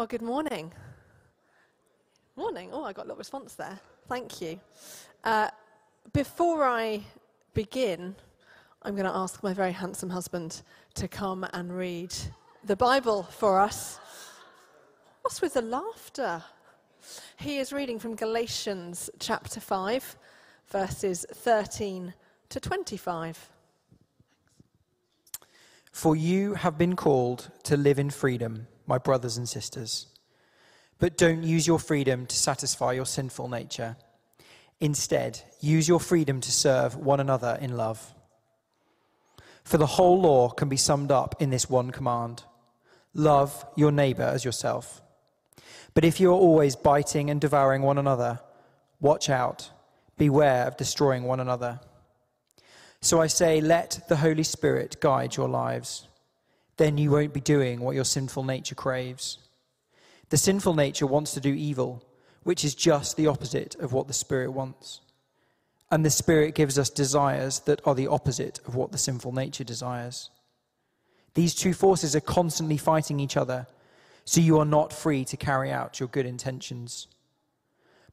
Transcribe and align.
Well, 0.00 0.06
good 0.06 0.22
morning. 0.22 0.72
Morning. 2.34 2.70
Oh, 2.72 2.84
I 2.84 2.94
got 2.94 3.02
a 3.02 3.08
little 3.08 3.18
response 3.18 3.54
there. 3.54 3.78
Thank 4.08 4.40
you. 4.40 4.58
Uh, 5.22 5.50
before 6.14 6.64
I 6.64 7.02
begin, 7.52 8.16
I'm 8.80 8.94
going 8.94 9.04
to 9.04 9.14
ask 9.14 9.42
my 9.42 9.52
very 9.52 9.72
handsome 9.72 10.08
husband 10.08 10.62
to 10.94 11.06
come 11.06 11.46
and 11.52 11.76
read 11.76 12.14
the 12.64 12.76
Bible 12.76 13.24
for 13.24 13.60
us. 13.60 14.00
What's 15.20 15.42
with 15.42 15.52
the 15.52 15.60
laughter? 15.60 16.42
He 17.36 17.58
is 17.58 17.70
reading 17.70 17.98
from 17.98 18.14
Galatians 18.14 19.10
chapter 19.18 19.60
5, 19.60 20.16
verses 20.68 21.26
13 21.30 22.14
to 22.48 22.58
25. 22.58 23.50
For 25.92 26.16
you 26.16 26.54
have 26.54 26.78
been 26.78 26.96
called 26.96 27.50
to 27.64 27.76
live 27.76 27.98
in 27.98 28.08
freedom 28.08 28.66
my 28.90 28.98
brothers 28.98 29.36
and 29.38 29.48
sisters. 29.48 30.08
But 30.98 31.16
don't 31.16 31.44
use 31.44 31.64
your 31.66 31.78
freedom 31.78 32.26
to 32.26 32.36
satisfy 32.36 32.92
your 32.92 33.06
sinful 33.06 33.48
nature. 33.48 33.96
Instead, 34.80 35.40
use 35.60 35.86
your 35.88 36.00
freedom 36.00 36.40
to 36.40 36.50
serve 36.50 36.96
one 36.96 37.20
another 37.20 37.56
in 37.60 37.76
love. 37.76 38.14
For 39.62 39.78
the 39.78 39.94
whole 39.96 40.20
law 40.20 40.50
can 40.50 40.68
be 40.68 40.76
summed 40.76 41.12
up 41.12 41.36
in 41.40 41.50
this 41.50 41.70
one 41.70 41.90
command 41.92 42.42
love 43.12 43.64
your 43.76 43.90
neighbor 43.90 44.22
as 44.22 44.44
yourself. 44.44 45.02
But 45.94 46.04
if 46.04 46.20
you 46.20 46.30
are 46.30 46.44
always 46.48 46.76
biting 46.76 47.28
and 47.30 47.40
devouring 47.40 47.82
one 47.82 47.98
another, 47.98 48.40
watch 49.00 49.28
out, 49.28 49.70
beware 50.16 50.66
of 50.66 50.76
destroying 50.76 51.24
one 51.24 51.40
another. 51.40 51.80
So 53.00 53.20
I 53.20 53.26
say, 53.26 53.60
let 53.60 54.00
the 54.08 54.16
Holy 54.16 54.44
Spirit 54.44 54.96
guide 55.00 55.36
your 55.36 55.48
lives 55.48 56.06
then 56.80 56.96
you 56.96 57.10
won't 57.10 57.34
be 57.34 57.42
doing 57.42 57.78
what 57.78 57.94
your 57.94 58.06
sinful 58.06 58.42
nature 58.42 58.74
craves. 58.74 59.36
The 60.30 60.38
sinful 60.38 60.74
nature 60.74 61.06
wants 61.06 61.34
to 61.34 61.40
do 61.40 61.52
evil, 61.52 62.02
which 62.42 62.64
is 62.64 62.74
just 62.74 63.18
the 63.18 63.26
opposite 63.26 63.74
of 63.74 63.92
what 63.92 64.08
the 64.08 64.14
Spirit 64.14 64.52
wants. 64.52 65.02
And 65.90 66.06
the 66.06 66.08
Spirit 66.08 66.54
gives 66.54 66.78
us 66.78 66.88
desires 66.88 67.60
that 67.66 67.82
are 67.84 67.94
the 67.94 68.06
opposite 68.06 68.60
of 68.66 68.76
what 68.76 68.92
the 68.92 68.98
sinful 68.98 69.32
nature 69.32 69.62
desires. 69.62 70.30
These 71.34 71.54
two 71.54 71.74
forces 71.74 72.16
are 72.16 72.20
constantly 72.20 72.78
fighting 72.78 73.20
each 73.20 73.36
other, 73.36 73.66
so 74.24 74.40
you 74.40 74.58
are 74.58 74.64
not 74.64 74.90
free 74.90 75.26
to 75.26 75.36
carry 75.36 75.70
out 75.70 76.00
your 76.00 76.08
good 76.08 76.24
intentions. 76.24 77.08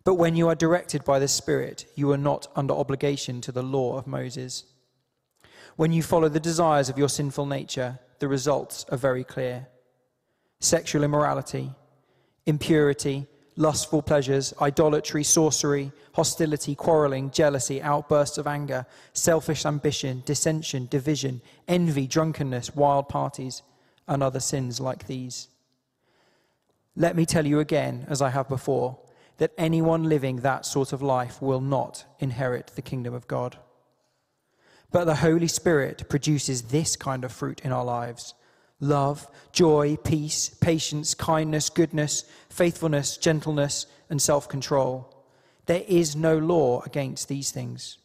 But 0.03 0.15
when 0.15 0.35
you 0.35 0.49
are 0.49 0.55
directed 0.55 1.05
by 1.05 1.19
the 1.19 1.29
Spirit, 1.29 1.85
you 1.95 2.11
are 2.11 2.17
not 2.17 2.47
under 2.53 2.73
obligation 2.73 3.39
to 3.41 3.53
the 3.53 3.63
law 3.63 3.97
of 3.97 4.07
Moses. 4.07 4.65
When 5.77 5.93
you 5.93 6.03
follow 6.03 6.27
the 6.27 6.41
desires 6.41 6.89
of 6.89 6.97
your 6.97 7.07
sinful 7.07 7.45
nature, 7.45 7.99
the 8.19 8.27
results 8.27 8.85
are 8.89 8.97
very 8.97 9.23
clear 9.23 9.67
sexual 10.59 11.03
immorality, 11.03 11.71
impurity, 12.45 13.27
lustful 13.57 14.01
pleasures, 14.01 14.53
idolatry, 14.61 15.23
sorcery, 15.23 15.91
hostility, 16.13 16.75
quarreling, 16.75 17.29
jealousy, 17.31 17.81
outbursts 17.81 18.37
of 18.37 18.47
anger, 18.47 18.85
selfish 19.13 19.65
ambition, 19.65 20.23
dissension, 20.25 20.87
division, 20.89 21.41
envy, 21.67 22.07
drunkenness, 22.07 22.75
wild 22.75 23.09
parties, 23.09 23.61
and 24.07 24.23
other 24.23 24.39
sins 24.39 24.79
like 24.79 25.07
these. 25.07 25.49
Let 26.95 27.15
me 27.15 27.25
tell 27.25 27.45
you 27.45 27.59
again, 27.59 28.05
as 28.09 28.21
I 28.21 28.29
have 28.29 28.47
before, 28.47 28.97
that 29.37 29.51
anyone 29.57 30.09
living 30.09 30.37
that 30.37 30.65
sort 30.65 30.93
of 30.93 31.01
life 31.01 31.41
will 31.41 31.61
not 31.61 32.05
inherit 32.19 32.71
the 32.75 32.81
kingdom 32.81 33.13
of 33.13 33.27
God. 33.27 33.57
But 34.91 35.05
the 35.05 35.15
Holy 35.15 35.47
Spirit 35.47 36.09
produces 36.09 36.63
this 36.63 36.95
kind 36.95 37.23
of 37.23 37.31
fruit 37.31 37.61
in 37.63 37.71
our 37.71 37.85
lives 37.85 38.33
love, 38.79 39.27
joy, 39.51 39.97
peace, 39.97 40.49
patience, 40.49 41.13
kindness, 41.15 41.69
goodness, 41.69 42.23
faithfulness, 42.49 43.17
gentleness, 43.17 43.85
and 44.09 44.21
self 44.21 44.47
control. 44.47 45.13
There 45.65 45.83
is 45.87 46.15
no 46.15 46.37
law 46.37 46.81
against 46.85 47.27
these 47.27 47.51
things. 47.51 47.97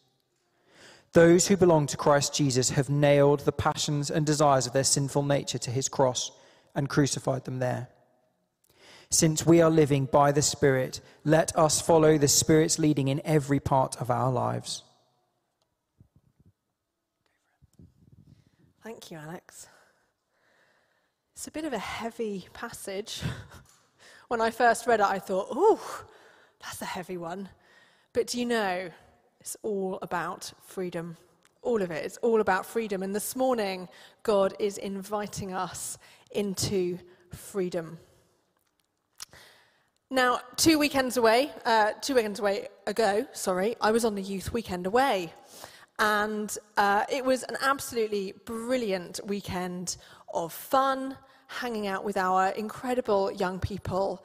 Those 1.13 1.47
who 1.47 1.57
belong 1.59 1.87
to 1.89 1.97
Christ 1.97 2.35
Jesus 2.35 2.71
have 2.71 2.89
nailed 2.89 3.41
the 3.41 3.53
passions 3.53 4.11
and 4.11 4.25
desires 4.25 4.67
of 4.67 4.73
their 4.73 4.83
sinful 4.83 5.23
nature 5.23 5.59
to 5.59 5.71
his 5.71 5.89
cross 5.89 6.33
and 6.75 6.89
crucified 6.89 7.45
them 7.45 7.59
there. 7.59 7.89
Since 9.11 9.45
we 9.45 9.61
are 9.61 9.71
living 9.71 10.07
by 10.07 10.33
the 10.33 10.41
Spirit, 10.41 11.03
let 11.23 11.55
us 11.55 11.83
follow 11.83 12.17
the 12.17 12.29
Spirit's 12.29 12.79
leading 12.79 13.09
in 13.09 13.21
every 13.27 13.61
part 13.61 14.01
of 14.01 14.11
our 14.11 14.33
lives. 14.33 14.85
Thank 18.83 19.13
you, 19.13 19.19
Alex. 19.19 19.69
It's 21.37 21.47
a 21.47 21.53
bit 21.53 21.65
of 21.65 21.73
a 21.73 21.79
heavy 21.79 22.49
passage. 22.53 23.23
when 24.29 24.41
I 24.41 24.51
first 24.51 24.89
read 24.89 24.99
it, 24.99 25.07
I 25.07 25.21
thought, 25.21 25.47
oh, 25.53 26.05
that's 26.61 26.83
a 26.83 26.87
heavy 26.87 27.17
one. 27.17 27.49
But 28.13 28.27
do 28.27 28.41
you 28.41 28.45
know, 28.45 28.91
it's 29.39 29.57
all 29.63 30.01
about 30.03 30.53
freedom. 30.67 31.17
All 31.63 31.81
of 31.81 31.93
it. 31.93 32.05
It's 32.05 32.17
all 32.19 32.41
about 32.41 32.67
freedom. 32.67 33.05
And 33.05 33.15
this 33.15 33.37
morning, 33.37 33.89
God 34.25 34.53
is 34.59 34.79
inviting 34.79 35.53
us 35.53 35.97
into 36.33 36.99
freedom. 37.31 38.01
Now, 40.11 40.41
two 40.57 40.81
weekends 40.81 41.17
away, 41.17 41.53
uh, 41.65 41.93
two 42.01 42.17
weekends 42.17 42.41
away 42.41 42.67
ago, 42.89 43.29
sorry, 43.33 43.77
I 43.81 43.93
was 43.93 44.05
on 44.05 44.17
the 44.17 44.23
youth 44.23 44.53
weekend 44.53 44.87
away. 44.87 45.33
And 45.99 46.57
uh, 46.77 47.05
it 47.11 47.25
was 47.25 47.43
an 47.45 47.57
absolutely 47.61 48.35
brilliant 48.45 49.21
weekend 49.25 49.97
of 50.33 50.53
fun, 50.53 51.17
hanging 51.47 51.87
out 51.87 52.05
with 52.05 52.17
our 52.17 52.49
incredible 52.49 53.31
young 53.31 53.61
people, 53.61 54.25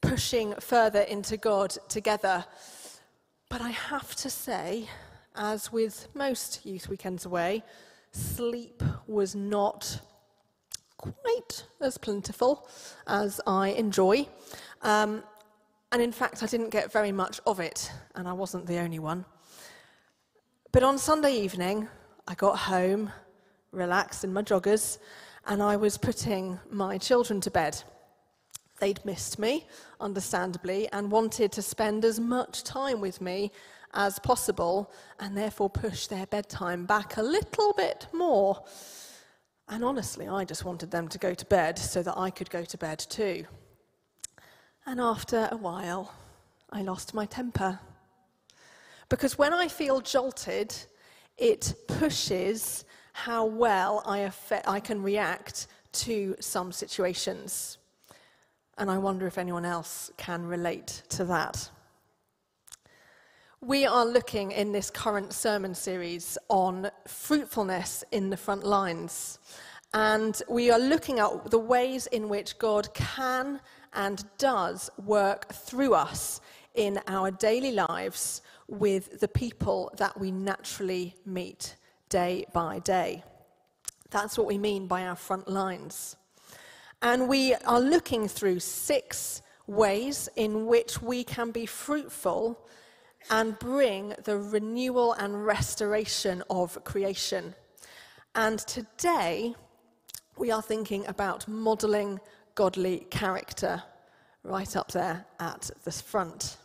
pushing 0.00 0.54
further 0.60 1.00
into 1.00 1.36
God 1.36 1.76
together. 1.88 2.44
But 3.48 3.62
I 3.62 3.70
have 3.70 4.14
to 4.16 4.30
say, 4.30 4.88
as 5.34 5.72
with 5.72 6.08
most 6.14 6.66
youth 6.66 6.88
weekends 6.88 7.24
away, 7.24 7.64
sleep 8.12 8.82
was 9.06 9.34
not 9.34 10.00
quite 10.98 11.64
as 11.80 11.96
plentiful 11.96 12.68
as 13.06 13.40
I 13.46 13.68
enjoy. 13.68 14.26
Um, 14.82 15.22
and 15.90 16.02
in 16.02 16.12
fact, 16.12 16.42
I 16.42 16.46
didn't 16.46 16.70
get 16.70 16.92
very 16.92 17.12
much 17.12 17.40
of 17.46 17.60
it, 17.60 17.90
and 18.14 18.28
I 18.28 18.34
wasn't 18.34 18.66
the 18.66 18.78
only 18.78 18.98
one. 18.98 19.24
But 20.78 20.86
on 20.86 20.96
Sunday 20.96 21.32
evening, 21.32 21.88
I 22.28 22.36
got 22.36 22.56
home, 22.56 23.10
relaxed 23.72 24.22
in 24.22 24.32
my 24.32 24.42
joggers, 24.42 24.98
and 25.44 25.60
I 25.60 25.74
was 25.74 25.98
putting 25.98 26.60
my 26.70 26.98
children 26.98 27.40
to 27.40 27.50
bed. 27.50 27.82
They'd 28.78 29.04
missed 29.04 29.40
me, 29.40 29.66
understandably, 29.98 30.88
and 30.92 31.10
wanted 31.10 31.50
to 31.50 31.62
spend 31.62 32.04
as 32.04 32.20
much 32.20 32.62
time 32.62 33.00
with 33.00 33.20
me 33.20 33.50
as 33.92 34.20
possible, 34.20 34.92
and 35.18 35.36
therefore 35.36 35.68
push 35.68 36.06
their 36.06 36.26
bedtime 36.26 36.86
back 36.86 37.16
a 37.16 37.22
little 37.22 37.72
bit 37.72 38.06
more. 38.12 38.62
And 39.68 39.84
honestly, 39.84 40.28
I 40.28 40.44
just 40.44 40.64
wanted 40.64 40.92
them 40.92 41.08
to 41.08 41.18
go 41.18 41.34
to 41.34 41.46
bed 41.46 41.76
so 41.76 42.04
that 42.04 42.16
I 42.16 42.30
could 42.30 42.50
go 42.50 42.64
to 42.64 42.78
bed 42.78 43.00
too. 43.00 43.46
And 44.86 45.00
after 45.00 45.48
a 45.50 45.56
while, 45.56 46.14
I 46.70 46.82
lost 46.82 47.14
my 47.14 47.26
temper. 47.26 47.80
Because 49.08 49.38
when 49.38 49.54
I 49.54 49.68
feel 49.68 50.00
jolted, 50.00 50.74
it 51.38 51.74
pushes 51.86 52.84
how 53.12 53.46
well 53.46 54.02
I, 54.04 54.18
affect, 54.18 54.68
I 54.68 54.80
can 54.80 55.02
react 55.02 55.66
to 55.92 56.36
some 56.40 56.72
situations. 56.72 57.78
And 58.76 58.90
I 58.90 58.98
wonder 58.98 59.26
if 59.26 59.38
anyone 59.38 59.64
else 59.64 60.10
can 60.16 60.46
relate 60.46 61.02
to 61.10 61.24
that. 61.24 61.70
We 63.60 63.86
are 63.86 64.06
looking 64.06 64.52
in 64.52 64.70
this 64.70 64.88
current 64.88 65.32
sermon 65.32 65.74
series 65.74 66.38
on 66.48 66.90
fruitfulness 67.08 68.04
in 68.12 68.30
the 68.30 68.36
front 68.36 68.64
lines. 68.64 69.40
And 69.94 70.40
we 70.48 70.70
are 70.70 70.78
looking 70.78 71.18
at 71.18 71.50
the 71.50 71.58
ways 71.58 72.06
in 72.08 72.28
which 72.28 72.58
God 72.58 72.92
can 72.94 73.58
and 73.94 74.22
does 74.38 74.90
work 75.04 75.52
through 75.52 75.94
us 75.94 76.40
in 76.74 77.00
our 77.08 77.32
daily 77.32 77.72
lives 77.72 78.42
with 78.68 79.20
the 79.20 79.28
people 79.28 79.90
that 79.96 80.18
we 80.20 80.30
naturally 80.30 81.14
meet 81.24 81.76
day 82.08 82.44
by 82.52 82.78
day. 82.78 83.24
That's 84.10 84.38
what 84.38 84.46
we 84.46 84.58
mean 84.58 84.86
by 84.86 85.04
our 85.06 85.16
front 85.16 85.48
lines. 85.48 86.16
And 87.02 87.28
we 87.28 87.54
are 87.54 87.80
looking 87.80 88.28
through 88.28 88.60
six 88.60 89.42
ways 89.66 90.28
in 90.36 90.66
which 90.66 91.00
we 91.00 91.24
can 91.24 91.50
be 91.50 91.66
fruitful 91.66 92.58
and 93.30 93.58
bring 93.58 94.14
the 94.24 94.38
renewal 94.38 95.12
and 95.12 95.46
restoration 95.46 96.42
of 96.48 96.82
creation. 96.84 97.54
And 98.34 98.58
today, 98.60 99.54
we 100.36 100.50
are 100.50 100.62
thinking 100.62 101.06
about 101.06 101.46
modeling 101.48 102.20
godly 102.54 103.06
character 103.10 103.82
right 104.42 104.74
up 104.76 104.92
there 104.92 105.26
at 105.38 105.70
the 105.84 105.92
front. 105.92 106.56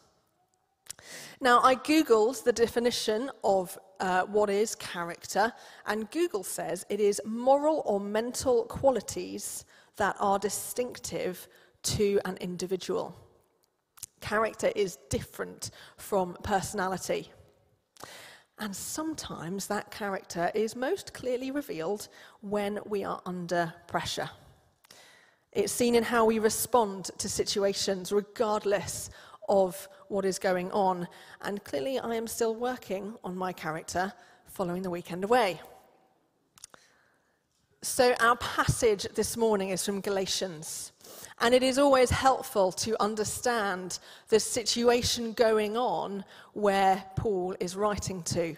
Now, 1.42 1.62
I 1.62 1.76
Googled 1.76 2.44
the 2.44 2.54
definition 2.54 3.30
of 3.44 3.78
uh, 4.00 4.24
what 4.24 4.50
is 4.50 4.76
character, 4.76 5.54
and 5.86 6.10
Google 6.12 6.44
says 6.44 6.86
it 6.90 7.00
is 7.00 7.22
moral 7.26 7.82
or 7.86 8.00
mental 8.00 8.64
qualities 8.64 9.66
that 9.98 10.16
are 10.20 10.40
distinctive 10.40 11.48
to 11.84 12.20
an 12.26 12.38
individual. 12.38 13.16
Character 14.22 14.72
is 14.76 14.98
different 15.10 15.72
from 15.98 16.38
personality. 16.44 17.32
And 18.60 18.76
sometimes 18.76 19.68
that 19.68 19.92
character 19.92 20.52
is 20.54 20.76
most 20.76 21.14
clearly 21.14 21.52
revealed 21.52 22.08
when 22.42 22.80
we 22.86 23.04
are 23.04 23.22
under 23.26 23.74
pressure. 23.88 24.30
It's 25.52 25.74
seen 25.74 25.96
in 25.96 26.04
how 26.04 26.26
we 26.26 26.40
respond 26.40 27.12
to 27.18 27.30
situations, 27.30 28.12
regardless 28.12 29.10
of 29.50 29.88
what 30.08 30.26
is 30.26 30.40
going 30.40 30.72
on. 30.72 31.08
And 31.42 31.64
clearly, 31.64 32.00
I 32.00 32.16
am 32.16 32.28
still 32.28 32.56
working 32.56 33.16
on 33.24 33.36
my 33.36 33.54
character 33.54 34.14
following 34.46 34.82
the 34.82 34.90
weekend 34.90 35.24
away. 35.24 35.60
So, 37.82 38.16
our 38.22 38.38
passage 38.38 39.08
this 39.16 39.36
morning 39.36 39.70
is 39.70 39.86
from 39.86 40.00
Galatians. 40.00 40.94
And 41.40 41.54
it 41.54 41.64
is 41.64 41.78
always 41.78 42.10
helpful 42.10 42.72
to 42.72 43.02
understand 43.02 44.00
the 44.30 44.40
situation 44.40 45.34
going 45.34 45.76
on 45.76 46.24
where 46.54 47.04
Paul 47.18 47.56
is 47.60 47.76
writing 47.76 48.22
to. 48.24 48.56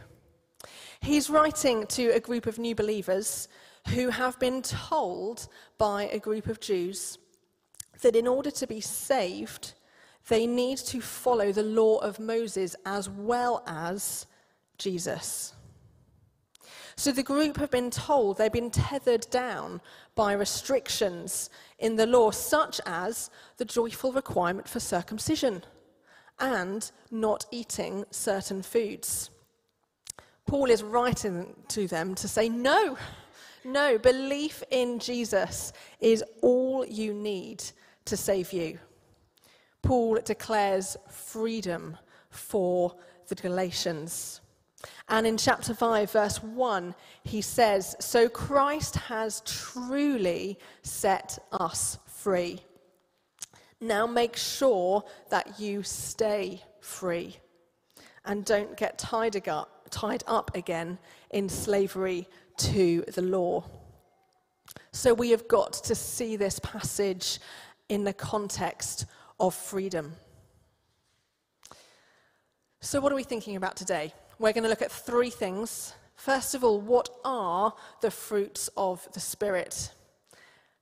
He's 1.02 1.30
writing 1.30 1.88
to 1.88 2.10
a 2.10 2.20
group 2.20 2.46
of 2.46 2.60
new 2.60 2.76
believers 2.76 3.48
who 3.90 4.10
have 4.10 4.40
been 4.40 4.62
told 4.62 5.48
by 5.78 6.04
a 6.04 6.20
group 6.20 6.48
of 6.48 6.60
Jews 6.60 7.18
that 8.02 8.16
in 8.16 8.28
order 8.28 8.52
to 8.52 8.68
be 8.68 8.82
saved, 8.82 9.74
they 10.28 10.48
need 10.48 10.78
to 10.80 11.02
follow 11.02 11.52
the 11.52 11.64
law 11.64 11.98
of 11.98 12.20
Moses 12.20 12.76
as 12.86 13.10
well 13.10 13.64
as 13.68 14.26
Jesus. 14.78 15.54
So 16.96 17.12
the 17.12 17.24
group 17.24 17.58
have 17.58 17.72
been 17.72 17.92
told 17.92 18.38
they've 18.38 18.52
been 18.52 18.72
tethered 18.72 19.28
down 19.30 19.82
by 20.16 20.34
restrictions 20.34 21.50
in 21.78 21.98
the 21.98 22.08
law, 22.08 22.32
such 22.32 22.80
as 22.86 23.30
the 23.58 23.66
joyful 23.66 24.14
requirement 24.14 24.68
for 24.68 24.80
circumcision 24.80 25.64
and 26.40 26.90
not 27.12 27.46
eating 27.52 28.06
certain 28.12 28.62
foods. 28.62 29.30
Paul 30.46 30.70
is 30.70 30.84
writing 30.84 31.54
to 31.70 31.88
them 31.88 32.16
to 32.16 32.28
say, 32.28 32.50
no, 32.50 32.98
no, 33.64 33.98
belief 33.98 34.64
in 34.70 35.00
Jesus 35.00 35.74
is 36.00 36.24
all 36.42 36.86
you 36.86 37.14
need 37.14 37.64
to 38.06 38.16
save 38.16 38.54
you. 38.54 38.80
Paul 39.86 40.18
declares 40.26 40.98
freedom 41.10 41.98
for 42.30 42.96
the 43.28 43.36
Galatians. 43.36 44.42
And 45.08 45.28
in 45.28 45.38
chapter 45.38 45.76
5, 45.76 46.12
verse 46.12 46.44
1, 46.44 46.96
he 47.24 47.42
says, 47.42 47.96
So 48.00 48.28
Christ 48.28 48.96
has 48.96 49.42
truly 49.46 50.58
set 50.82 51.38
us 51.52 52.00
free. 52.08 52.62
Now 53.80 54.08
make 54.08 54.36
sure 54.36 55.04
that 55.30 55.60
you 55.60 55.84
stay 55.84 56.64
free 56.82 57.38
and 58.26 58.44
don't 58.44 58.76
get 58.76 58.98
tied 58.98 59.48
up, 59.48 59.88
tied 59.92 60.24
up 60.26 60.56
again 60.56 60.98
in 61.30 61.48
slavery 61.48 62.28
to 62.58 63.04
the 63.14 63.22
law. 63.22 63.64
So 64.92 65.14
we 65.14 65.30
have 65.30 65.48
got 65.48 65.74
to 65.74 65.94
see 65.94 66.36
this 66.36 66.60
passage 66.60 67.40
in 67.88 68.04
the 68.04 68.14
context 68.14 69.06
of 69.40 69.54
freedom. 69.54 70.14
So, 72.82 73.00
what 73.00 73.12
are 73.12 73.16
we 73.16 73.24
thinking 73.24 73.56
about 73.56 73.76
today? 73.76 74.14
we're 74.40 74.54
going 74.54 74.64
to 74.64 74.70
look 74.70 74.82
at 74.82 74.92
three 74.92 75.30
things. 75.30 75.94
First 76.16 76.56
of 76.56 76.64
all, 76.64 76.80
what 76.80 77.10
are 77.24 77.74
the 78.02 78.12
fruits 78.12 78.70
of 78.76 79.08
the 79.14 79.20
Spirit? 79.20 79.92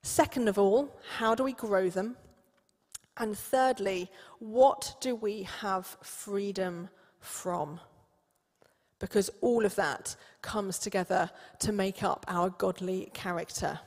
Second 0.02 0.48
of 0.48 0.58
all, 0.58 0.92
how 1.18 1.34
do 1.34 1.44
we 1.44 1.52
grow 1.52 1.88
them? 1.88 2.16
And 3.16 3.38
thirdly, 3.38 4.10
what 4.40 4.96
do 5.00 5.14
we 5.14 5.44
have 5.60 5.86
freedom 6.02 6.88
from? 7.20 7.80
Because 8.98 9.30
all 9.40 9.64
of 9.64 9.76
that 9.76 10.16
comes 10.42 10.78
together 10.78 11.30
to 11.60 11.72
make 11.72 12.02
up 12.02 12.24
our 12.28 12.50
godly 12.50 13.10
character. 13.14 13.78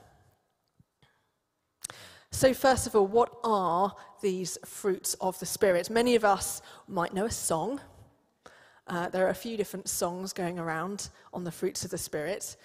So, 2.32 2.54
first 2.54 2.88
of 2.88 2.96
all, 2.96 3.08
what 3.08 3.32
are 3.44 3.96
these 4.22 4.58
fruits 4.66 5.16
of 5.16 5.40
the 5.40 5.46
Spirit? 5.46 5.90
Many 5.90 6.16
of 6.16 6.26
us 6.26 6.62
might 6.88 7.14
know 7.14 7.26
a 7.26 7.32
song 7.32 7.80
uh, 8.88 9.10
there 9.10 9.26
are 9.26 9.30
a 9.30 9.36
few 9.36 9.58
different 9.58 9.90
songs 9.90 10.32
going 10.32 10.58
around 10.58 11.10
on 11.34 11.44
the 11.44 11.52
fruits 11.52 11.84
of 11.84 11.92
the 11.92 11.98
Spirit. 11.98 12.56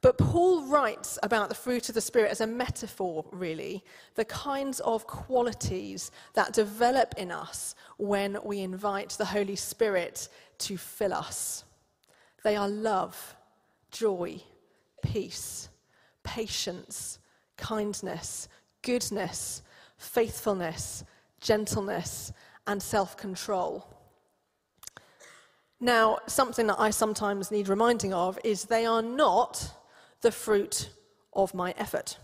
But 0.00 0.18
Paul 0.18 0.66
writes 0.68 1.18
about 1.22 1.48
the 1.48 1.54
fruit 1.54 1.88
of 1.88 1.94
the 1.94 2.00
Spirit 2.00 2.30
as 2.30 2.40
a 2.40 2.46
metaphor, 2.46 3.24
really, 3.32 3.82
the 4.14 4.24
kinds 4.26 4.80
of 4.80 5.06
qualities 5.06 6.10
that 6.34 6.52
develop 6.52 7.14
in 7.16 7.32
us 7.32 7.74
when 7.96 8.38
we 8.44 8.60
invite 8.60 9.10
the 9.10 9.24
Holy 9.24 9.56
Spirit 9.56 10.28
to 10.58 10.76
fill 10.76 11.14
us. 11.14 11.64
They 12.44 12.54
are 12.54 12.68
love, 12.68 13.34
joy, 13.90 14.40
peace, 15.02 15.70
patience, 16.22 17.18
kindness, 17.56 18.48
goodness, 18.84 19.62
faithfulness, 19.96 21.02
gentleness, 21.40 22.32
and 22.66 22.80
self 22.80 23.16
control. 23.16 23.88
Now, 25.80 26.18
something 26.26 26.68
that 26.68 26.78
I 26.78 26.90
sometimes 26.90 27.50
need 27.50 27.68
reminding 27.68 28.14
of 28.14 28.38
is 28.44 28.64
they 28.64 28.86
are 28.86 29.02
not 29.02 29.74
the 30.20 30.30
fruit 30.30 30.90
of 31.32 31.52
my 31.52 31.74
effort. 31.76 32.18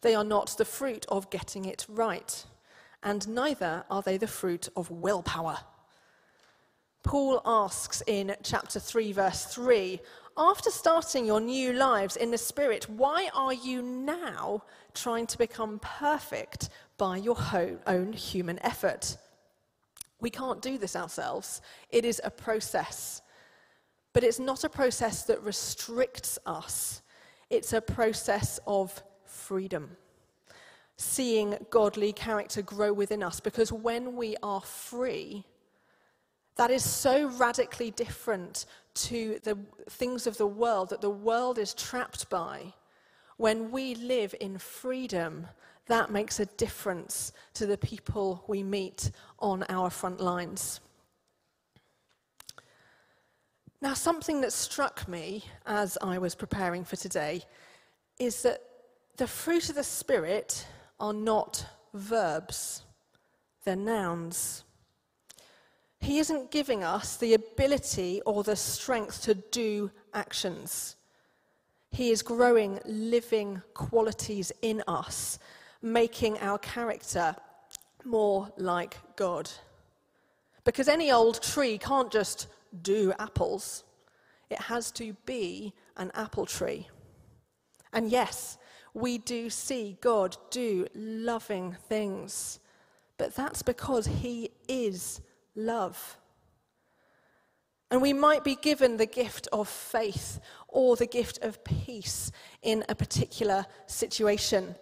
They 0.00 0.14
are 0.14 0.24
not 0.24 0.56
the 0.58 0.64
fruit 0.64 1.06
of 1.08 1.30
getting 1.30 1.64
it 1.64 1.86
right. 1.88 2.44
And 3.02 3.28
neither 3.28 3.84
are 3.90 4.02
they 4.02 4.16
the 4.16 4.26
fruit 4.26 4.68
of 4.76 4.90
willpower. 4.90 5.58
Paul 7.02 7.40
asks 7.44 8.02
in 8.06 8.34
chapter 8.42 8.78
3, 8.78 9.12
verse 9.12 9.44
3 9.46 10.00
After 10.36 10.70
starting 10.70 11.24
your 11.24 11.40
new 11.40 11.72
lives 11.72 12.16
in 12.16 12.30
the 12.30 12.38
Spirit, 12.38 12.88
why 12.88 13.28
are 13.34 13.52
you 13.52 13.82
now 13.82 14.62
trying 14.94 15.26
to 15.28 15.38
become 15.38 15.78
perfect 15.80 16.68
by 16.98 17.16
your 17.16 17.36
own 17.86 18.12
human 18.12 18.58
effort? 18.64 19.16
We 20.20 20.30
can't 20.30 20.62
do 20.62 20.78
this 20.78 20.96
ourselves. 20.96 21.60
It 21.90 22.04
is 22.04 22.20
a 22.24 22.30
process. 22.30 23.22
But 24.12 24.24
it's 24.24 24.38
not 24.38 24.64
a 24.64 24.68
process 24.68 25.24
that 25.24 25.42
restricts 25.42 26.38
us, 26.46 27.02
it's 27.50 27.72
a 27.72 27.80
process 27.80 28.60
of 28.66 29.02
freedom. 29.26 29.96
Seeing 30.96 31.56
godly 31.70 32.12
character 32.12 32.62
grow 32.62 32.92
within 32.92 33.22
us 33.22 33.40
because 33.40 33.72
when 33.72 34.14
we 34.14 34.36
are 34.42 34.60
free, 34.60 35.44
that 36.56 36.70
is 36.70 36.88
so 36.88 37.28
radically 37.30 37.90
different 37.90 38.66
to 38.94 39.40
the 39.42 39.58
things 39.88 40.26
of 40.26 40.36
the 40.36 40.46
world 40.46 40.90
that 40.90 41.00
the 41.00 41.10
world 41.10 41.58
is 41.58 41.74
trapped 41.74 42.28
by. 42.28 42.74
When 43.42 43.72
we 43.72 43.96
live 43.96 44.36
in 44.40 44.56
freedom, 44.56 45.48
that 45.86 46.12
makes 46.12 46.38
a 46.38 46.46
difference 46.46 47.32
to 47.54 47.66
the 47.66 47.76
people 47.76 48.44
we 48.46 48.62
meet 48.62 49.10
on 49.40 49.64
our 49.68 49.90
front 49.90 50.20
lines. 50.20 50.78
Now, 53.80 53.94
something 53.94 54.42
that 54.42 54.52
struck 54.52 55.08
me 55.08 55.42
as 55.66 55.98
I 56.00 56.18
was 56.18 56.36
preparing 56.36 56.84
for 56.84 56.94
today 56.94 57.42
is 58.16 58.42
that 58.42 58.60
the 59.16 59.26
fruit 59.26 59.68
of 59.70 59.74
the 59.74 59.82
Spirit 59.82 60.64
are 61.00 61.12
not 61.12 61.66
verbs, 61.92 62.84
they're 63.64 63.74
nouns. 63.74 64.62
He 65.98 66.20
isn't 66.20 66.52
giving 66.52 66.84
us 66.84 67.16
the 67.16 67.34
ability 67.34 68.20
or 68.24 68.44
the 68.44 68.54
strength 68.54 69.24
to 69.24 69.34
do 69.34 69.90
actions. 70.14 70.94
He 71.92 72.10
is 72.10 72.22
growing 72.22 72.80
living 72.84 73.62
qualities 73.74 74.50
in 74.62 74.82
us 74.88 75.38
making 75.82 76.38
our 76.38 76.58
character 76.58 77.36
more 78.04 78.50
like 78.56 78.96
God. 79.16 79.50
Because 80.64 80.88
any 80.88 81.10
old 81.10 81.42
tree 81.42 81.76
can't 81.76 82.10
just 82.10 82.46
do 82.82 83.12
apples, 83.18 83.84
it 84.48 84.60
has 84.60 84.90
to 84.92 85.12
be 85.26 85.74
an 85.96 86.10
apple 86.14 86.46
tree. 86.46 86.88
And 87.92 88.10
yes, 88.10 88.58
we 88.94 89.18
do 89.18 89.50
see 89.50 89.98
God 90.00 90.36
do 90.50 90.86
loving 90.94 91.76
things, 91.88 92.60
but 93.18 93.34
that's 93.34 93.62
because 93.62 94.06
He 94.06 94.50
is 94.68 95.20
love. 95.54 96.16
And 97.92 98.00
we 98.00 98.14
might 98.14 98.42
be 98.42 98.54
given 98.54 98.96
the 98.96 99.04
gift 99.04 99.48
of 99.52 99.68
faith 99.68 100.40
or 100.66 100.96
the 100.96 101.04
gift 101.04 101.40
of 101.42 101.62
peace 101.62 102.32
in 102.62 102.86
a 102.88 102.94
particular 102.94 103.66
situation. 103.86 104.74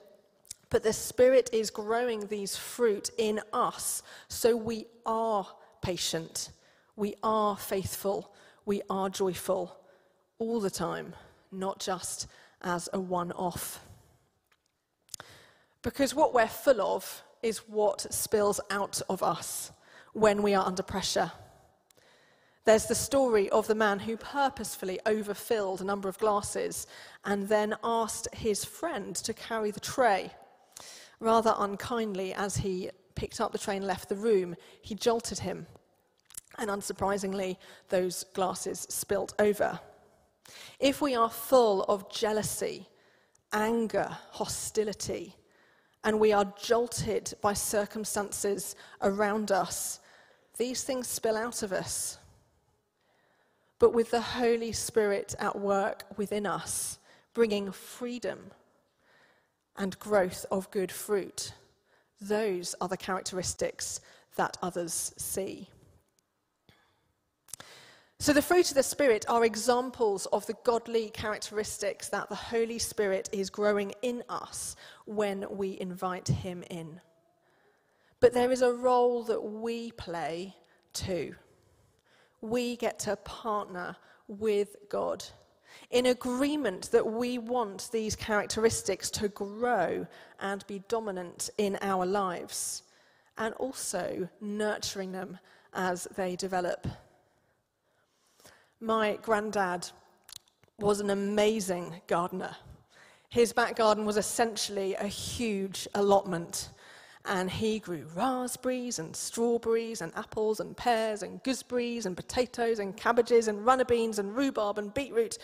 But 0.71 0.85
the 0.85 0.93
Spirit 0.93 1.51
is 1.53 1.71
growing 1.71 2.29
these 2.29 2.57
fruit 2.57 3.11
in 3.19 3.41
us 3.53 4.05
so 4.29 4.57
we 4.57 4.87
are 5.05 5.45
patient, 5.83 6.51
we 6.95 7.17
are 7.25 7.57
faithful, 7.57 8.33
we 8.65 8.81
are 8.89 9.11
joyful 9.11 9.77
all 10.39 10.61
the 10.61 10.71
time, 10.71 11.13
not 11.51 11.81
just 11.81 12.29
as 12.63 12.89
a 12.93 13.01
one 13.01 13.33
off. 13.33 13.81
Because 15.83 16.15
what 16.15 16.33
we're 16.33 16.47
full 16.47 16.81
of 16.81 17.25
is 17.43 17.59
what 17.67 18.15
spills 18.15 18.61
out 18.71 19.03
of 19.09 19.21
us 19.21 19.73
when 20.13 20.43
we 20.43 20.55
are 20.55 20.65
under 20.65 20.85
pressure. 20.85 21.33
There's 22.65 22.87
the 22.87 22.95
story 22.95 23.49
of 23.51 23.67
the 23.67 23.75
man 23.75 24.01
who 24.01 24.17
purposefully 24.17 25.01
overfilled 25.07 25.81
a 25.81 25.85
number 25.85 26.09
of 26.09 26.19
glasses 26.19 26.87
and 27.25 27.49
then 27.49 27.75
asked 27.83 28.29
his 28.35 28.65
friend 28.65 29.17
to 29.17 29.33
carry 29.33 29.71
the 29.71 29.81
tray. 29.81 30.31
Rather 31.21 31.55
unkindly, 31.57 32.35
as 32.35 32.59
he 32.59 32.91
picked 33.15 33.41
up 33.41 33.53
the 33.53 33.59
tray 33.59 33.77
and 33.77 33.87
left 33.87 34.09
the 34.09 34.15
room, 34.15 34.55
he 34.83 34.95
jolted 34.95 35.39
him. 35.39 35.67
And 36.59 36.69
unsurprisingly, 36.69 37.57
those 37.89 38.25
glasses 38.35 38.87
spilt 38.91 39.35
over. 39.39 39.81
If 40.79 41.01
we 41.01 41.15
are 41.15 41.31
full 41.31 41.85
of 41.85 42.11
jealousy, 42.11 42.87
anger, 43.53 44.17
hostility, 44.31 45.35
and 46.05 46.21
we 46.21 46.33
are 46.33 46.53
jolted 46.61 47.35
by 47.41 47.53
circumstances 47.53 48.77
around 49.03 49.51
us, 49.51 50.01
these 50.57 50.83
things 50.83 51.09
spill 51.09 51.37
out 51.37 51.63
of 51.63 51.73
us. 51.73 52.19
But 53.81 53.95
with 53.95 54.11
the 54.11 54.21
Holy 54.21 54.73
Spirit 54.73 55.35
at 55.41 55.59
work 55.59 56.05
within 56.17 56.47
us, 56.47 56.99
bringing 57.33 57.73
freedom 57.73 58.53
and 59.77 59.99
growth 59.99 60.45
of 60.51 60.71
good 60.71 60.93
fruit, 60.93 61.55
those 62.21 62.75
are 62.83 62.89
the 62.89 62.99
characteristics 62.99 64.01
that 64.37 64.59
others 64.63 65.15
see. 65.17 65.71
So, 68.19 68.35
the 68.35 68.43
fruit 68.43 68.69
of 68.69 68.75
the 68.75 68.83
Spirit 68.83 69.25
are 69.31 69.47
examples 69.47 70.27
of 70.27 70.45
the 70.45 70.57
godly 70.63 71.09
characteristics 71.09 72.11
that 72.11 72.29
the 72.29 72.35
Holy 72.35 72.79
Spirit 72.79 73.31
is 73.33 73.49
growing 73.49 73.95
in 74.03 74.23
us 74.29 74.77
when 75.07 75.47
we 75.49 75.81
invite 75.81 76.29
Him 76.29 76.63
in. 76.69 77.01
But 78.21 78.35
there 78.35 78.53
is 78.53 78.61
a 78.61 78.75
role 78.75 79.25
that 79.25 79.41
we 79.41 79.93
play 79.93 80.55
too. 80.93 81.35
We 82.41 82.77
get 82.77 82.99
to 83.01 83.17
partner 83.17 83.97
with 84.29 84.77
God 84.89 85.25
in 85.91 86.07
agreement 86.07 86.91
that 86.93 87.07
we 87.07 87.39
want 87.39 87.91
these 87.93 88.17
characteristics 88.17 89.11
to 89.11 89.29
grow 89.29 90.07
and 90.41 90.67
be 90.67 90.83
dominant 90.89 91.51
in 91.59 91.79
our 91.83 92.07
lives, 92.07 92.83
and 93.39 93.55
also 93.55 94.29
nurturing 94.41 95.13
them 95.13 95.39
as 95.73 96.09
they 96.17 96.37
develop. 96.37 96.87
My 98.81 99.19
granddad 99.23 99.89
was 100.79 101.01
an 101.01 101.11
amazing 101.11 102.01
gardener. 102.07 102.57
His 103.29 103.53
back 103.53 103.77
garden 103.77 104.05
was 104.07 104.17
essentially 104.17 104.95
a 104.95 105.07
huge 105.07 105.87
allotment, 105.95 106.71
and 107.25 107.51
he 107.51 107.79
grew 107.79 108.07
raspberries 108.15 108.99
and 108.99 109.15
strawberries 109.15 110.01
and 110.01 110.13
apples 110.17 110.61
and 110.61 110.77
pears 110.77 111.23
and 111.23 111.43
gooseberries 111.43 112.07
and 112.07 112.17
potatoes 112.17 112.79
and 112.79 112.97
cabbages 112.97 113.49
and 113.49 113.65
runner 113.65 113.85
beans 113.85 114.19
and 114.19 114.35
rhubarb 114.35 114.79
and 114.79 114.95
beetroot. 114.95 115.39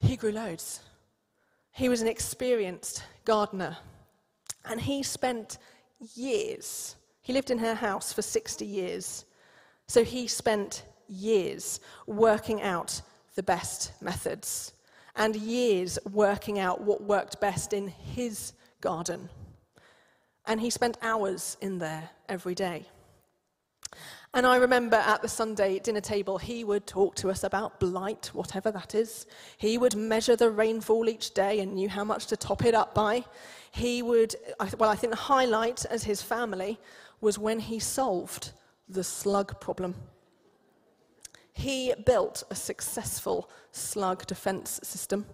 He 0.00 0.16
grew 0.16 0.32
loads. 0.32 0.80
He 1.72 1.88
was 1.88 2.02
an 2.02 2.08
experienced 2.08 3.02
gardener, 3.24 3.76
and 4.64 4.80
he 4.80 5.02
spent 5.02 5.58
years. 6.14 6.96
He 7.22 7.32
lived 7.32 7.50
in 7.50 7.58
her 7.58 7.74
house 7.74 8.12
for 8.12 8.22
60 8.22 8.64
years. 8.64 9.24
So 9.88 10.04
he 10.04 10.26
spent 10.28 10.84
years 11.08 11.80
working 12.06 12.62
out 12.62 13.00
the 13.34 13.42
best 13.42 13.92
methods 14.00 14.72
and 15.16 15.34
years 15.36 15.98
working 16.12 16.58
out 16.58 16.80
what 16.80 17.02
worked 17.02 17.40
best 17.40 17.72
in 17.72 17.88
his 17.88 18.52
garden. 18.80 19.28
And 20.46 20.60
he 20.60 20.70
spent 20.70 20.98
hours 21.02 21.56
in 21.60 21.78
there 21.78 22.10
every 22.28 22.54
day. 22.54 22.86
And 24.34 24.46
I 24.46 24.56
remember 24.56 24.96
at 24.96 25.22
the 25.22 25.28
Sunday 25.28 25.78
dinner 25.78 26.00
table, 26.00 26.38
he 26.38 26.64
would 26.64 26.88
talk 26.88 27.14
to 27.16 27.30
us 27.30 27.44
about 27.44 27.78
blight, 27.78 28.30
whatever 28.32 28.72
that 28.72 28.94
is. 28.96 29.26
He 29.58 29.78
would 29.78 29.94
measure 29.94 30.34
the 30.34 30.50
rainfall 30.50 31.08
each 31.08 31.34
day 31.34 31.60
and 31.60 31.74
knew 31.74 31.88
how 31.88 32.02
much 32.02 32.26
to 32.26 32.36
top 32.36 32.64
it 32.64 32.74
up 32.74 32.94
by. 32.94 33.24
He 33.70 34.02
would, 34.02 34.34
well, 34.76 34.90
I 34.90 34.96
think 34.96 35.12
the 35.12 35.16
highlight 35.16 35.84
as 35.84 36.02
his 36.02 36.20
family 36.20 36.80
was 37.20 37.38
when 37.38 37.60
he 37.60 37.78
solved 37.78 38.50
the 38.88 39.04
slug 39.04 39.60
problem. 39.60 39.94
He 41.52 41.94
built 42.04 42.42
a 42.50 42.56
successful 42.56 43.48
slug 43.70 44.26
defense 44.26 44.80
system. 44.82 45.26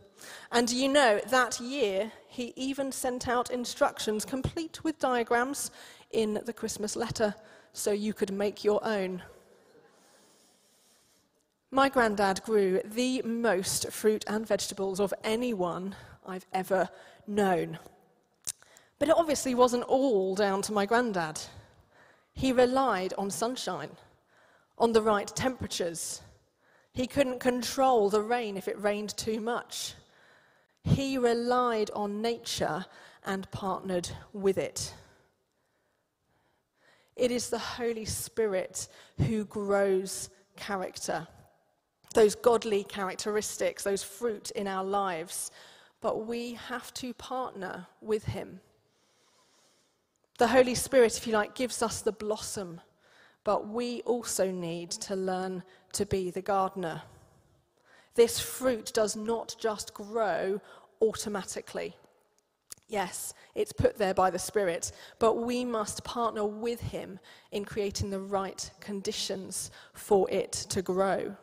And 0.52 0.70
you 0.70 0.88
know, 0.88 1.20
that 1.28 1.60
year, 1.60 2.12
he 2.26 2.52
even 2.56 2.92
sent 2.92 3.28
out 3.28 3.50
instructions 3.50 4.24
complete 4.24 4.82
with 4.84 4.98
diagrams 4.98 5.70
in 6.10 6.40
the 6.44 6.52
Christmas 6.52 6.96
letter 6.96 7.34
so 7.72 7.92
you 7.92 8.12
could 8.12 8.32
make 8.32 8.64
your 8.64 8.84
own. 8.84 9.22
My 11.70 11.88
granddad 11.88 12.42
grew 12.42 12.80
the 12.84 13.22
most 13.22 13.92
fruit 13.92 14.24
and 14.26 14.46
vegetables 14.46 14.98
of 14.98 15.14
anyone 15.22 15.94
I've 16.26 16.46
ever 16.52 16.88
known. 17.26 17.78
But 18.98 19.08
it 19.08 19.16
obviously 19.16 19.54
wasn't 19.54 19.84
all 19.84 20.34
down 20.34 20.62
to 20.62 20.72
my 20.72 20.84
granddad. 20.84 21.40
He 22.32 22.52
relied 22.52 23.14
on 23.16 23.30
sunshine 23.30 23.90
on 24.78 24.92
the 24.92 25.02
right 25.02 25.28
temperatures. 25.36 26.22
He 26.92 27.06
couldn't 27.06 27.38
control 27.38 28.10
the 28.10 28.22
rain 28.22 28.56
if 28.56 28.66
it 28.66 28.80
rained 28.80 29.16
too 29.16 29.40
much. 29.40 29.94
He 30.82 31.18
relied 31.18 31.90
on 31.90 32.22
nature 32.22 32.84
and 33.24 33.50
partnered 33.50 34.08
with 34.32 34.58
it. 34.58 34.94
It 37.16 37.30
is 37.30 37.50
the 37.50 37.58
Holy 37.58 38.04
Spirit 38.04 38.88
who 39.18 39.44
grows 39.44 40.30
character, 40.56 41.26
those 42.14 42.34
godly 42.34 42.84
characteristics, 42.84 43.84
those 43.84 44.02
fruit 44.02 44.50
in 44.52 44.66
our 44.66 44.84
lives. 44.84 45.50
But 46.00 46.26
we 46.26 46.54
have 46.54 46.94
to 46.94 47.12
partner 47.14 47.86
with 48.00 48.24
Him. 48.24 48.60
The 50.38 50.48
Holy 50.48 50.74
Spirit, 50.74 51.18
if 51.18 51.26
you 51.26 51.34
like, 51.34 51.54
gives 51.54 51.82
us 51.82 52.00
the 52.00 52.12
blossom 52.12 52.80
but 53.44 53.68
we 53.68 54.02
also 54.02 54.50
need 54.50 54.90
to 54.90 55.16
learn 55.16 55.62
to 55.92 56.06
be 56.06 56.30
the 56.30 56.42
gardener. 56.42 57.02
This 58.14 58.40
fruit 58.40 58.92
does 58.94 59.16
not 59.16 59.54
just 59.58 59.94
grow 59.94 60.60
automatically. 61.00 61.96
Yes, 62.88 63.34
it's 63.54 63.72
put 63.72 63.98
there 63.98 64.14
by 64.14 64.30
the 64.30 64.38
Spirit, 64.38 64.90
but 65.20 65.34
we 65.34 65.64
must 65.64 66.02
partner 66.02 66.44
with 66.44 66.80
Him 66.80 67.20
in 67.52 67.64
creating 67.64 68.10
the 68.10 68.18
right 68.18 68.68
conditions 68.80 69.70
for 69.94 70.28
it 70.28 70.52
to 70.70 70.82
grow. 70.82 71.36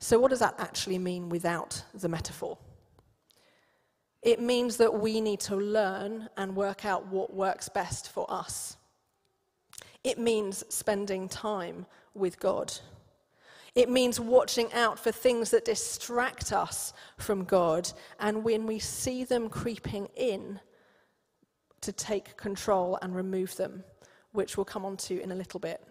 So, 0.00 0.18
what 0.18 0.28
does 0.28 0.40
that 0.40 0.54
actually 0.58 0.98
mean 0.98 1.30
without 1.30 1.82
the 1.94 2.08
metaphor? 2.10 2.58
It 4.20 4.40
means 4.40 4.76
that 4.76 4.92
we 4.92 5.20
need 5.20 5.40
to 5.40 5.56
learn 5.56 6.28
and 6.36 6.54
work 6.54 6.84
out 6.84 7.06
what 7.06 7.32
works 7.32 7.68
best 7.70 8.10
for 8.10 8.30
us. 8.30 8.76
It 10.04 10.18
means 10.18 10.62
spending 10.68 11.28
time 11.28 11.86
with 12.12 12.38
God. 12.38 12.72
It 13.76 13.90
means 13.90 14.18
watching 14.18 14.72
out 14.72 14.98
for 14.98 15.12
things 15.12 15.50
that 15.50 15.66
distract 15.66 16.50
us 16.50 16.94
from 17.18 17.44
God, 17.44 17.92
and 18.18 18.42
when 18.42 18.66
we 18.66 18.78
see 18.78 19.22
them 19.22 19.48
creeping 19.48 20.08
in, 20.16 20.58
to 21.82 21.92
take 21.92 22.36
control 22.36 22.98
and 23.02 23.14
remove 23.14 23.54
them, 23.56 23.84
which 24.32 24.56
we'll 24.56 24.64
come 24.64 24.84
on 24.84 24.96
to 24.96 25.22
in 25.22 25.30
a 25.30 25.34
little 25.34 25.60
bit. 25.60 25.86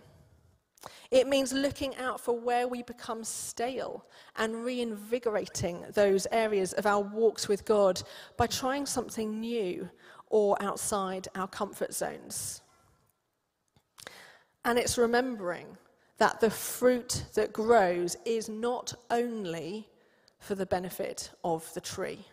It 1.12 1.28
means 1.28 1.54
looking 1.54 1.96
out 1.98 2.20
for 2.20 2.38
where 2.38 2.68
we 2.68 2.84
become 2.84 3.24
stale 3.24 4.06
and 4.36 4.66
reinvigorating 4.66 5.86
those 5.94 6.28
areas 6.32 6.74
of 6.74 6.86
our 6.86 7.02
walks 7.02 7.48
with 7.48 7.66
God 7.66 8.02
by 8.36 8.48
trying 8.48 8.86
something 8.86 9.40
new 9.40 9.90
or 10.28 10.62
outside 10.62 11.28
our 11.36 11.48
comfort 11.48 11.94
zones. 11.94 12.62
And 14.66 14.78
it's 14.78 14.98
remembering 14.98 15.78
that 16.18 16.40
the 16.40 16.50
fruit 16.50 17.26
that 17.34 17.54
grows 17.54 18.16
is 18.26 18.48
not 18.50 18.94
only 19.12 19.88
for 20.40 20.56
the 20.56 20.66
benefit 20.66 21.32
of 21.44 21.72
the 21.74 21.82
tree, 21.82 22.26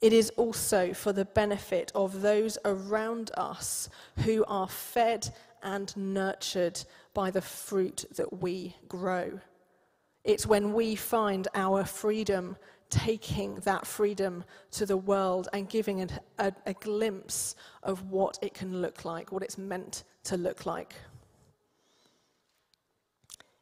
it 0.00 0.12
is 0.12 0.30
also 0.36 0.94
for 0.94 1.12
the 1.12 1.26
benefit 1.26 1.92
of 1.94 2.22
those 2.22 2.56
around 2.64 3.30
us 3.36 3.88
who 4.24 4.44
are 4.48 4.68
fed 4.68 5.28
and 5.62 5.94
nurtured 5.96 6.82
by 7.12 7.30
the 7.30 7.42
fruit 7.42 8.06
that 8.16 8.40
we 8.40 8.74
grow. 8.88 9.38
It's 10.24 10.46
when 10.46 10.72
we 10.72 10.96
find 10.96 11.48
our 11.54 11.84
freedom 11.84 12.56
taking 12.88 13.54
that 13.60 13.86
freedom 13.86 14.44
to 14.72 14.84
the 14.84 14.96
world 14.96 15.48
and 15.52 15.68
giving 15.68 16.00
it 16.00 16.12
a, 16.38 16.52
a, 16.66 16.74
glimpse 16.74 17.54
of 17.84 18.10
what 18.10 18.36
it 18.42 18.52
can 18.52 18.82
look 18.82 19.04
like, 19.04 19.30
what 19.30 19.44
it's 19.44 19.56
meant 19.56 20.02
to 20.24 20.36
look 20.36 20.66
like. 20.66 20.94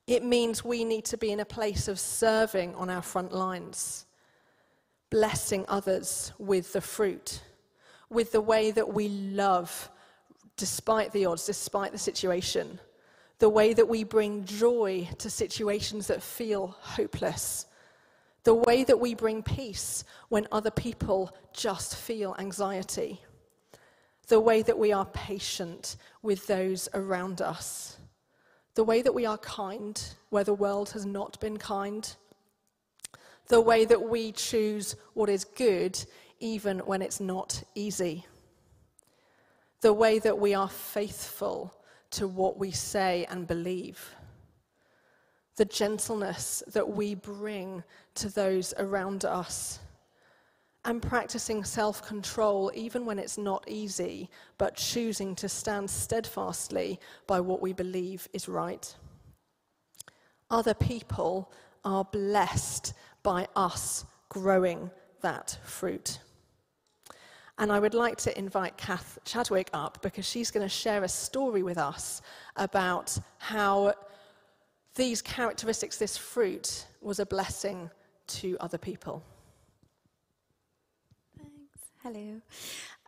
It 0.09 0.25
means 0.25 0.65
we 0.65 0.85
need 0.85 1.05
to 1.05 1.19
be 1.19 1.31
in 1.33 1.41
a 1.41 1.45
place 1.45 1.87
of 1.87 2.01
serving 2.01 2.75
on 2.75 2.89
our 2.89 3.03
front 3.03 3.31
lines, 3.31 4.07
blessing 5.11 5.67
others 5.69 6.33
with 6.39 6.73
the 6.73 6.81
fruit. 6.81 7.43
with 8.11 8.33
the 8.33 8.41
way 8.41 8.71
that 8.71 8.93
we 8.95 9.09
love 9.09 9.91
despite 10.57 11.13
the 11.13 11.27
odds, 11.27 11.45
despite 11.45 11.93
the 11.93 11.99
situation, 11.99 12.81
the 13.39 13.49
way 13.49 13.75
that 13.75 13.87
we 13.87 14.03
bring 14.03 14.45
joy 14.45 15.07
to 15.19 15.31
situations 15.31 16.07
that 16.07 16.23
feel 16.23 16.75
hopeless, 16.81 17.67
the 18.45 18.55
way 18.55 18.83
that 18.85 18.99
we 18.99 19.15
bring 19.15 19.43
peace 19.43 20.05
when 20.31 20.49
other 20.51 20.71
people 20.71 21.31
just 21.53 21.97
feel 21.97 22.35
anxiety, 22.39 23.21
the 24.29 24.41
way 24.41 24.63
that 24.63 24.79
we 24.79 24.91
are 24.93 25.05
patient 25.07 25.97
with 26.23 26.47
those 26.47 26.89
around 26.95 27.43
us, 27.43 27.98
the 28.79 28.85
way 28.85 29.03
that 29.03 29.13
we 29.13 29.27
are 29.27 29.39
kind 29.39 30.15
where 30.31 30.45
the 30.45 30.55
world 30.55 30.91
has 30.91 31.05
not 31.05 31.41
been 31.41 31.57
kind, 31.57 32.15
the 33.49 33.61
way 33.61 33.85
that 33.85 34.01
we 34.01 34.31
choose 34.31 34.95
what 35.15 35.29
is 35.29 35.45
good 35.45 35.99
even 36.39 36.79
when 36.87 37.03
it's 37.03 37.19
not 37.19 37.61
easy, 37.75 38.25
the 39.81 39.93
way 39.93 40.21
that 40.21 40.39
we 40.39 40.55
are 40.55 40.69
faithful 40.69 41.75
to 42.09 42.29
what 42.29 42.57
we 42.57 42.71
say 42.71 43.27
and 43.29 43.49
believe, 43.49 44.15
the 45.57 45.65
gentleness 45.65 46.63
that 46.69 46.89
we 46.89 47.17
bring 47.17 47.83
to 48.15 48.29
those 48.29 48.73
around 48.79 49.25
us, 49.25 49.81
and 50.89 51.03
practicing 51.03 51.63
self 51.65 52.03
control 52.03 52.73
even 52.75 53.05
when 53.05 53.19
it's 53.19 53.37
not 53.37 53.63
easy, 53.69 54.31
but 54.57 54.75
choosing 54.75 55.35
to 55.35 55.47
stand 55.47 55.89
steadfastly 55.89 56.99
by 57.27 57.39
what 57.39 57.61
we 57.61 57.75
believe 57.75 58.27
is 58.33 58.49
right. 58.49 58.97
Other 60.51 60.73
people 60.73 61.53
are 61.85 62.05
blessed 62.05 62.95
by 63.23 63.47
us 63.55 64.07
growing 64.31 64.91
that 65.21 65.59
fruit. 65.63 66.21
And 67.59 67.71
I 67.71 67.81
would 67.81 67.93
like 67.93 68.17
to 68.19 68.39
invite 68.39 68.79
Kath 68.79 69.19
Chadwick 69.27 69.69
up 69.75 70.01
because 70.01 70.25
she's 70.25 70.51
going 70.51 70.65
to 70.65 70.71
share 70.71 71.05
a 71.05 71.09
story 71.09 71.63
with 71.63 71.77
us 71.77 72.23
about 72.57 73.19
how 73.37 73.93
these 74.95 75.21
characteristics, 75.21 75.99
this 75.99 76.17
fruit, 76.17 76.87
was 77.03 77.19
a 77.19 77.27
blessing 77.27 77.91
to 78.29 78.57
other 78.61 78.79
people. 78.79 79.23
Hello. 82.11 82.41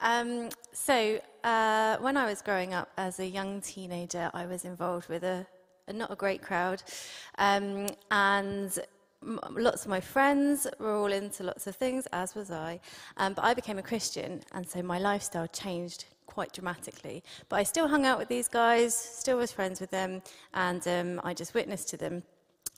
Um, 0.02 0.50
so, 0.74 1.18
uh, 1.42 1.96
when 2.00 2.18
I 2.18 2.26
was 2.26 2.42
growing 2.42 2.74
up 2.74 2.90
as 2.98 3.18
a 3.18 3.26
young 3.26 3.62
teenager, 3.62 4.30
I 4.34 4.44
was 4.44 4.66
involved 4.66 5.08
with 5.08 5.24
a, 5.24 5.46
a 5.88 5.94
not 5.94 6.12
a 6.12 6.14
great 6.14 6.42
crowd. 6.42 6.82
Um, 7.38 7.86
and 8.10 8.78
lots 9.22 9.84
of 9.84 9.88
my 9.88 10.00
friends 10.00 10.66
were 10.78 10.94
all 10.94 11.10
into 11.10 11.44
lots 11.44 11.66
of 11.66 11.76
things, 11.76 12.06
as 12.12 12.34
was 12.34 12.50
I. 12.50 12.78
Um, 13.16 13.32
but 13.32 13.42
I 13.42 13.54
became 13.54 13.78
a 13.78 13.82
Christian, 13.82 14.42
and 14.52 14.68
so 14.68 14.82
my 14.82 14.98
lifestyle 14.98 15.46
changed 15.46 16.04
quite 16.26 16.52
dramatically. 16.52 17.24
But 17.48 17.56
I 17.56 17.62
still 17.62 17.88
hung 17.88 18.04
out 18.04 18.18
with 18.18 18.28
these 18.28 18.48
guys, 18.48 18.94
still 18.94 19.38
was 19.38 19.50
friends 19.50 19.80
with 19.80 19.90
them, 19.90 20.20
and 20.52 20.86
um, 20.86 21.20
I 21.24 21.32
just 21.32 21.54
witnessed 21.54 21.88
to 21.88 21.96
them. 21.96 22.22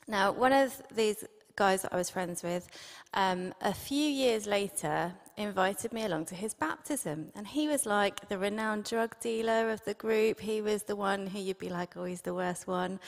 Now, 0.07 0.31
one 0.31 0.53
of 0.53 0.81
these 0.95 1.25
guys 1.57 1.81
that 1.81 1.93
I 1.93 1.97
was 1.97 2.09
friends 2.09 2.43
with, 2.43 2.69
um, 3.13 3.53
a 3.59 3.73
few 3.73 4.07
years 4.07 4.47
later, 4.47 5.13
invited 5.37 5.93
me 5.93 6.03
along 6.03 6.25
to 6.25 6.35
his 6.35 6.53
baptism. 6.53 7.31
And 7.35 7.47
he 7.47 7.67
was 7.67 7.85
like 7.85 8.27
the 8.29 8.37
renowned 8.37 8.85
drug 8.85 9.15
dealer 9.19 9.69
of 9.69 9.83
the 9.85 9.93
group. 9.93 10.39
He 10.39 10.61
was 10.61 10.83
the 10.83 10.95
one 10.95 11.27
who 11.27 11.39
you'd 11.39 11.57
be 11.57 11.69
like, 11.69 11.97
oh, 11.97 12.05
he's 12.05 12.21
the 12.21 12.33
worst 12.33 12.67
one. 12.67 12.99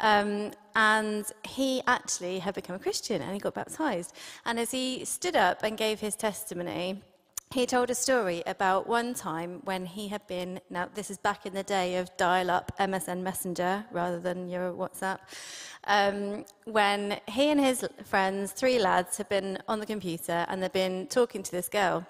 Um, 0.00 0.52
and 0.74 1.24
he 1.44 1.82
actually 1.86 2.38
had 2.38 2.54
become 2.54 2.76
a 2.76 2.78
Christian 2.78 3.22
and 3.22 3.32
he 3.32 3.38
got 3.38 3.54
baptized. 3.54 4.14
And 4.44 4.58
as 4.58 4.70
he 4.70 5.04
stood 5.04 5.36
up 5.36 5.62
and 5.62 5.76
gave 5.76 6.00
his 6.00 6.16
testimony, 6.16 7.02
he 7.52 7.66
told 7.66 7.90
a 7.90 7.94
story 7.94 8.42
about 8.46 8.88
one 8.88 9.14
time 9.14 9.60
when 9.64 9.86
he 9.86 10.08
had 10.08 10.26
been, 10.26 10.60
now 10.70 10.88
this 10.94 11.10
is 11.10 11.18
back 11.18 11.46
in 11.46 11.54
the 11.54 11.62
day 11.62 11.96
of 11.96 12.14
dial 12.16 12.50
up 12.50 12.72
MSN 12.78 13.22
Messenger 13.22 13.84
rather 13.90 14.18
than 14.18 14.48
your 14.48 14.72
WhatsApp, 14.72 15.18
um, 15.84 16.44
when 16.64 17.20
he 17.28 17.50
and 17.50 17.60
his 17.60 17.84
friends, 18.04 18.52
three 18.52 18.78
lads, 18.78 19.16
had 19.16 19.28
been 19.28 19.58
on 19.68 19.80
the 19.80 19.86
computer 19.86 20.46
and 20.48 20.62
they'd 20.62 20.72
been 20.72 21.06
talking 21.08 21.42
to 21.42 21.50
this 21.52 21.68
girl 21.68 22.06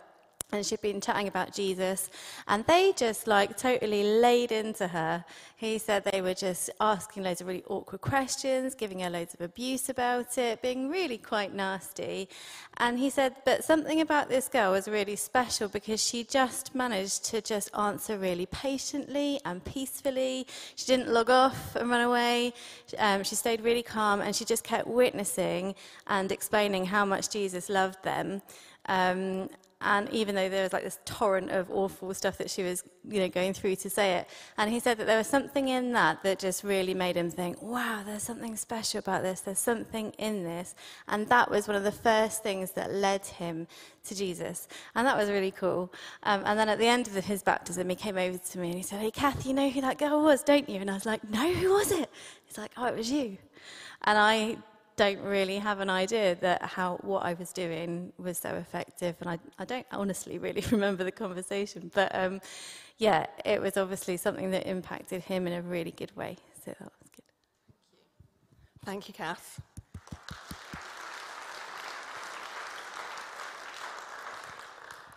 and 0.53 0.67
she'd 0.67 0.83
been 0.83 1.01
chatting 1.01 1.29
about 1.29 1.55
Jesus, 1.55 2.11
and 2.47 2.65
they 2.67 2.93
just 2.95 3.27
like 3.27 3.57
totally 3.57 4.21
laid 4.21 4.53
into 4.53 4.87
her. 4.87 5.25
He 5.57 5.79
said 5.79 6.05
they 6.05 6.21
were 6.21 6.35
just 6.35 6.69
asking 6.81 7.23
loads 7.23 7.41
of 7.41 7.47
really 7.47 7.65
awkward 7.69 8.03
questions, 8.03 8.75
giving 8.75 9.01
her 9.01 9.09
loads 9.09 9.33
of 9.33 9.41
abuse 9.41 9.88
about 9.88 10.37
it, 10.37 10.61
being 10.61 10.91
really 10.91 11.17
quite 11.17 11.55
nasty. 11.55 12.29
And 12.77 12.99
he 12.99 13.09
said, 13.09 13.37
but 13.45 13.65
something 13.65 14.01
about 14.01 14.29
this 14.29 14.49
girl 14.49 14.73
was 14.73 14.88
really 14.88 15.17
special 15.17 15.69
because 15.69 16.03
she 16.03 16.25
just 16.25 16.75
managed 16.75 17.25
to 17.27 17.41
just 17.41 17.75
answer 17.77 18.19
really 18.19 18.47
patiently 18.47 19.41
and 19.45 19.65
peacefully. 19.65 20.47
She 20.75 20.85
didn't 20.87 21.09
log 21.09 21.31
off 21.31 21.77
and 21.77 21.88
run 21.88 22.01
away. 22.03 22.53
Um, 22.99 23.25
she 23.25 23.37
stayed 23.37 23.62
really 23.62 23.83
calm, 23.83 24.21
and 24.21 24.37
she 24.37 24.45
just 24.45 24.65
kept 24.65 24.87
witnessing 24.87 25.75
and 26.09 26.31
explaining 26.31 26.85
how 26.87 27.05
much 27.07 27.31
Jesus 27.31 27.71
loved 27.71 28.03
them. 28.03 28.43
Um, 28.87 29.49
and 29.85 30.09
even 30.11 30.35
though 30.35 30.49
there 30.49 30.62
was 30.62 30.73
like 30.73 30.85
this 30.85 30.99
torrent 31.05 31.51
of 31.51 31.71
awful 31.71 32.12
stuff 32.14 32.38
that 32.38 32.51
she 32.51 32.62
was 32.62 32.85
you 33.09 33.21
know 33.21 33.29
going 33.29 33.53
through 33.53 33.77
to 33.77 33.90
say 33.90 34.14
it 34.14 34.29
and 34.59 34.71
he 34.71 34.81
said 34.81 34.97
that 34.99 35.07
there 35.07 35.18
was 35.18 35.27
something 35.27 35.68
in 35.68 35.92
that 35.92 36.23
that 36.23 36.38
just 36.38 36.62
really 36.64 36.95
made 36.95 37.16
him 37.16 37.31
think 37.31 37.61
wow 37.62 38.03
there's 38.05 38.23
something 38.23 38.57
special 38.57 38.99
about 38.99 39.23
this. 39.23 39.40
There's 39.40 39.59
something 39.59 40.12
in 40.18 40.45
this. 40.45 40.75
And 41.09 41.29
that 41.29 41.51
was 41.51 41.66
one 41.68 41.77
of 41.77 41.85
the 41.85 41.92
first 41.92 42.42
things 42.42 42.73
that 42.73 42.92
led 42.92 43.25
him 43.25 43.66
to 44.05 44.14
jesus. 44.14 44.68
And 44.95 45.07
that 45.07 45.16
was 45.16 45.29
really 45.29 45.51
cool. 45.51 45.92
Um, 46.23 46.42
and 46.45 46.59
then 46.59 46.68
at 46.68 46.79
the 46.79 46.87
end 46.87 47.09
of 47.09 47.14
his 47.25 47.42
baptism 47.42 47.88
he 47.88 47.95
came 47.95 48.16
over 48.16 48.38
to 48.38 48.59
me 48.59 48.68
and 48.68 48.77
he 48.77 48.83
said 48.83 49.01
hey 49.01 49.11
kath 49.11 49.47
you 49.47 49.55
know 49.55 49.68
who 49.68 49.81
that 49.81 49.99
girl 49.99 50.23
was 50.23 50.42
don't 50.42 50.68
you? 50.68 50.81
And 50.81 50.90
i 50.90 50.95
was 50.95 51.07
like 51.07 51.29
no 51.29 51.53
who 51.53 51.73
was 51.73 51.92
it? 51.92 52.11
He's 52.45 52.59
like 52.59 52.73
oh 52.77 52.87
it 52.87 52.97
was 52.97 53.11
you. 53.11 53.38
And 54.05 54.18
i 54.18 54.57
don't 55.03 55.23
really 55.23 55.59
have 55.59 55.81
an 55.81 55.91
idea 55.91 56.37
that 56.37 56.62
how 56.62 56.97
what 57.01 57.25
I 57.25 57.35
was 57.35 57.53
doing 57.53 58.12
was 58.19 58.38
so 58.38 58.51
effective, 58.55 59.17
and 59.21 59.29
I, 59.29 59.38
I 59.59 59.65
don't 59.65 59.87
honestly 59.91 60.38
really 60.38 60.62
remember 60.71 61.03
the 61.03 61.11
conversation, 61.11 61.91
but 61.93 62.15
um, 62.15 62.41
yeah, 62.99 63.27
it 63.45 63.61
was 63.61 63.77
obviously 63.77 64.17
something 64.17 64.53
that 64.53 64.65
impacted 64.65 65.23
him 65.23 65.49
in 65.49 65.55
a 65.55 65.62
really 65.62 65.91
good 65.91 66.15
way. 66.17 66.37
So 66.65 66.71
that 66.79 66.93
was 67.01 67.11
good. 67.17 67.25
Thank 68.85 69.09
you, 69.09 69.09
Thank 69.09 69.09
you 69.09 69.15
Kath. 69.15 69.61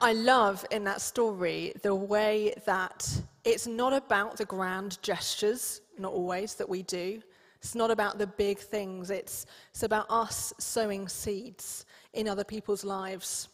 I 0.01 0.13
love 0.13 0.65
in 0.71 0.83
that 0.85 0.99
story 0.99 1.73
the 1.83 1.93
way 1.93 2.55
that 2.65 3.07
it's 3.43 3.67
not 3.67 3.93
about 3.93 4.37
the 4.37 4.45
grand 4.45 4.97
gestures, 5.03 5.81
not 5.99 6.11
always, 6.11 6.55
that 6.55 6.67
we 6.67 6.81
do, 6.81 7.21
it's 7.65 7.73
not 7.73 7.89
about 7.89 8.19
the 8.19 8.27
big 8.27 8.59
things, 8.59 9.09
it's, 9.09 9.47
it's 9.71 9.81
about 9.81 10.05
us 10.07 10.53
sowing 10.59 11.07
seeds 11.07 11.87
in 12.13 12.27
other 12.27 12.43
people's 12.43 12.83
lives. 12.83 13.49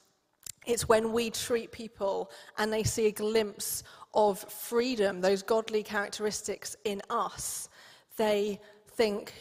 It's 0.65 0.89
when 0.89 1.13
we 1.13 1.29
treat 1.29 1.71
people 1.71 2.29
and 2.57 2.73
they 2.73 2.83
see 2.83 3.07
a 3.07 3.11
glimpse 3.11 3.83
of 4.13 4.39
freedom, 4.39 5.21
those 5.21 5.41
godly 5.41 5.81
characteristics 5.81 6.75
in 6.83 7.01
us, 7.09 7.69
they 8.17 8.59
think, 8.97 9.31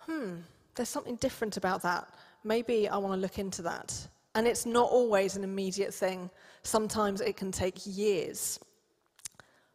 hmm, 0.00 0.34
there's 0.74 0.90
something 0.90 1.16
different 1.16 1.56
about 1.56 1.80
that. 1.84 2.06
Maybe 2.44 2.86
I 2.86 2.98
want 2.98 3.14
to 3.14 3.18
look 3.18 3.38
into 3.38 3.62
that. 3.62 3.96
And 4.34 4.46
it's 4.46 4.66
not 4.66 4.90
always 4.90 5.36
an 5.36 5.42
immediate 5.42 5.94
thing, 5.94 6.28
sometimes 6.64 7.22
it 7.22 7.38
can 7.38 7.50
take 7.50 7.78
years. 7.86 8.60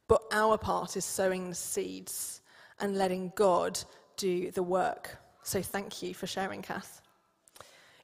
But 0.08 0.22
our 0.32 0.60
part 0.60 0.96
is 0.96 1.06
sowing 1.06 1.50
the 1.50 1.56
seeds 1.56 2.42
and 2.80 2.96
letting 2.96 3.34
God 3.36 3.80
do 4.18 4.52
the 4.52 4.64
work. 4.64 5.18
So 5.44 5.62
thank 5.62 6.02
you 6.02 6.14
for 6.14 6.28
sharing, 6.28 6.62
Kath. 6.62 7.02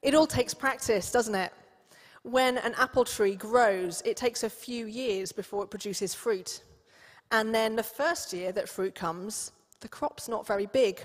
It 0.01 0.13
all 0.13 0.27
takes 0.27 0.53
practice, 0.53 1.11
doesn't 1.11 1.35
it? 1.35 1.51
When 2.23 2.57
an 2.57 2.73
apple 2.77 3.05
tree 3.05 3.35
grows, 3.35 4.01
it 4.05 4.17
takes 4.17 4.43
a 4.43 4.49
few 4.49 4.85
years 4.85 5.31
before 5.31 5.63
it 5.63 5.69
produces 5.69 6.13
fruit. 6.13 6.63
And 7.31 7.53
then 7.53 7.75
the 7.75 7.83
first 7.83 8.33
year 8.33 8.51
that 8.53 8.67
fruit 8.67 8.95
comes, 8.95 9.51
the 9.79 9.87
crop's 9.87 10.27
not 10.27 10.45
very 10.45 10.65
big. 10.65 11.01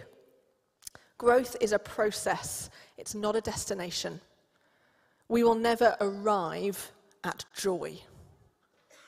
Growth 1.19 1.57
is 1.61 1.73
a 1.73 1.79
process, 1.79 2.71
it's 2.99 3.15
not 3.15 3.37
a 3.37 3.41
destination. 3.41 4.21
We 5.29 5.45
will 5.45 5.55
never 5.55 5.97
arrive 6.01 6.93
at 7.23 7.45
joy 7.57 7.99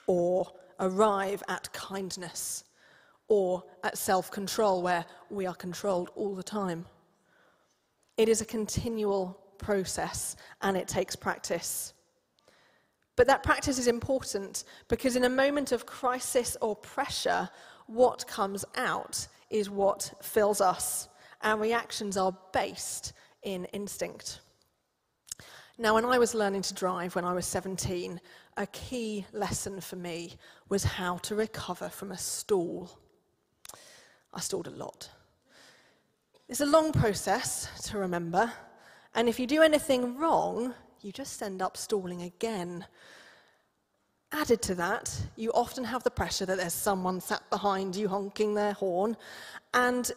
or 0.07 0.47
arrive 0.79 1.43
at 1.49 1.73
kindness 1.73 2.65
or 3.29 3.65
at 3.83 3.99
self 3.99 4.31
control, 4.31 4.83
where 4.83 5.05
we 5.31 5.47
are 5.47 5.55
controlled 5.55 6.11
all 6.15 6.35
the 6.35 6.43
time. 6.43 6.87
It 8.17 8.29
is 8.29 8.41
a 8.41 8.47
continual 8.47 9.39
process 9.59 10.37
and 10.63 10.77
it 10.77 10.89
takes 10.89 11.17
practice. 11.17 11.93
But 13.17 13.27
that 13.29 13.43
practice 13.43 13.79
is 13.79 13.89
important 13.89 14.65
because 14.89 15.17
in 15.17 15.25
a 15.25 15.31
moment 15.31 15.73
of 15.73 15.87
crisis 15.87 16.57
or 16.61 16.77
pressure, 16.77 17.49
what 17.87 18.27
comes 18.27 18.65
out 18.77 19.27
is 19.51 19.71
what 19.71 20.13
fills 20.23 20.61
us. 20.61 21.09
Our 21.43 21.59
reactions 21.59 22.17
are 22.17 22.37
based 22.53 23.13
in 23.43 23.65
instinct. 23.67 24.41
Now, 25.79 25.95
when 25.95 26.07
I 26.07 26.19
was 26.19 26.35
learning 26.35 26.63
to 26.63 26.75
drive 26.75 27.15
when 27.15 27.25
I 27.25 27.35
was 27.35 27.47
17, 27.47 28.19
a 28.57 28.67
key 28.69 29.27
lesson 29.33 29.81
for 29.81 29.97
me 29.97 30.37
was 30.71 30.85
how 30.85 31.19
to 31.19 31.35
recover 31.35 31.91
from 31.91 32.13
a 32.13 32.19
stall. 32.19 32.99
I 34.37 34.41
stalled 34.41 34.67
a 34.67 34.71
lot. 34.71 35.09
It's 36.47 36.61
a 36.61 36.67
long 36.67 36.93
process 36.93 37.71
to 37.89 37.97
remember, 37.97 38.53
and 39.15 39.31
if 39.31 39.41
you 39.41 39.47
do 39.47 39.63
anything 39.63 40.19
wrong, 40.19 40.75
you 41.01 41.11
just 41.11 41.43
end 41.43 41.63
up 41.63 41.75
stalling 41.79 42.21
again. 42.21 42.85
Added 44.33 44.61
to 44.63 44.75
that, 44.75 45.19
you 45.37 45.51
often 45.53 45.85
have 45.85 46.03
the 46.03 46.11
pressure 46.11 46.45
that 46.45 46.59
there's 46.59 46.75
someone 46.75 47.19
sat 47.19 47.49
behind 47.49 47.97
you 47.97 48.09
honking 48.09 48.53
their 48.53 48.75
horn, 48.75 49.17
and 49.73 50.13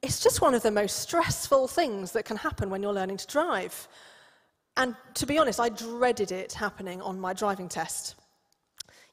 it's 0.00 0.20
just 0.20 0.40
one 0.40 0.54
of 0.54 0.62
the 0.62 0.70
most 0.70 1.00
stressful 1.00 1.68
things 1.68 2.12
that 2.12 2.24
can 2.24 2.38
happen 2.38 2.70
when 2.70 2.82
you're 2.82 2.94
learning 2.94 3.18
to 3.18 3.26
drive. 3.26 3.88
And 4.78 4.96
to 5.12 5.26
be 5.26 5.36
honest, 5.36 5.60
I 5.60 5.68
dreaded 5.68 6.32
it 6.32 6.54
happening 6.54 7.02
on 7.02 7.20
my 7.20 7.34
driving 7.34 7.68
test. 7.68 8.14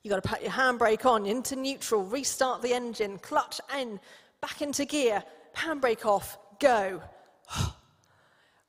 You've 0.03 0.12
got 0.12 0.23
to 0.23 0.29
put 0.29 0.41
your 0.41 0.51
handbrake 0.51 1.05
on, 1.05 1.25
into 1.25 1.57
neutral, 1.57 2.05
restart 2.05 2.62
the 2.62 2.73
engine, 2.73 3.17
clutch 3.17 3.60
in, 3.77 3.99
back 4.41 4.62
into 4.62 4.86
gear, 4.86 5.23
handbrake 5.56 6.06
off, 6.06 6.38
go. 6.60 7.02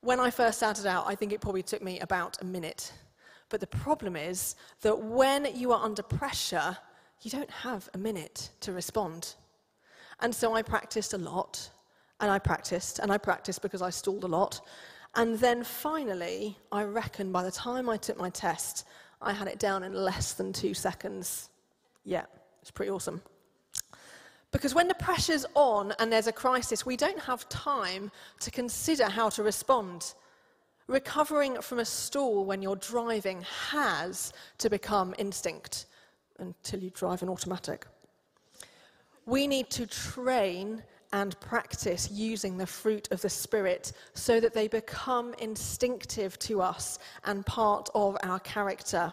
when 0.01 0.21
I 0.21 0.31
first 0.31 0.59
started 0.59 0.87
out, 0.87 1.05
I 1.07 1.15
think 1.15 1.33
it 1.33 1.41
probably 1.41 1.63
took 1.63 1.83
me 1.83 2.01
about 2.01 2.41
a 2.41 2.45
minute. 2.45 2.93
But 3.49 3.61
the 3.61 3.67
problem 3.67 4.17
is 4.17 4.57
that 4.83 4.99
when 4.99 5.47
you 5.55 5.73
are 5.73 5.83
under 5.83 6.03
pressure, 6.03 6.77
you 7.23 7.31
don't 7.31 7.51
have 7.51 7.89
a 7.95 7.99
minute 7.99 8.51
to 8.61 8.73
respond. 8.73 9.35
And 10.21 10.35
so 10.35 10.55
I 10.55 10.63
practiced 10.63 11.15
a 11.15 11.19
lot, 11.19 11.71
and 12.21 12.31
I 12.31 12.39
practiced, 12.39 12.99
and 12.99 13.11
I 13.11 13.19
practiced 13.19 13.63
because 13.63 13.83
I 13.83 13.91
stalled 13.91 14.25
a 14.25 14.29
lot. 14.29 14.61
And 15.15 15.39
then 15.39 15.65
finally, 15.65 16.57
I 16.71 16.85
reckon 16.85 17.33
by 17.33 17.43
the 17.43 17.51
time 17.51 17.89
I 17.89 17.97
took 17.97 18.19
my 18.19 18.31
test, 18.31 18.87
I 19.21 19.33
had 19.33 19.49
it 19.49 19.59
down 19.59 19.83
in 19.83 19.95
less 19.95 20.35
than 20.35 20.53
two 20.53 20.75
seconds. 20.75 21.51
Yeah, 22.05 22.27
it's 22.61 22.71
pretty 22.71 22.91
awesome. 22.91 23.23
Because 24.51 24.75
when 24.75 24.89
the 24.89 24.95
pressure's 24.95 25.45
on 25.55 25.93
and 25.99 26.11
there's 26.11 26.27
a 26.27 26.33
crisis, 26.33 26.87
we 26.87 26.97
don't 26.97 27.21
have 27.21 27.49
time 27.49 28.11
to 28.41 28.51
consider 28.51 29.09
how 29.09 29.29
to 29.31 29.43
respond. 29.43 30.15
Recovering 30.87 31.61
from 31.61 31.81
a 31.81 31.85
stall 31.85 32.47
when 32.47 32.63
you're 32.63 32.77
driving 32.77 33.43
has 33.71 34.33
to 34.57 34.71
become 34.71 35.15
instinct 35.19 35.85
until 36.39 36.81
you 36.81 36.91
drive 36.91 37.23
an 37.23 37.29
automatic. 37.29 37.87
We 39.27 39.47
need 39.47 39.69
to 39.71 39.87
train 39.87 40.83
and 41.13 41.39
practice 41.41 42.11
using 42.11 42.57
the 42.57 42.67
fruit 42.67 43.09
of 43.11 43.21
the 43.21 43.29
Spirit 43.29 43.93
so 44.15 44.41
that 44.41 44.55
they 44.55 44.69
become 44.69 45.35
instinctive 45.39 46.39
to 46.41 46.63
us 46.63 46.99
and 47.25 47.45
part 47.45 47.89
of 47.95 48.17
our 48.23 48.41
character. 48.41 49.13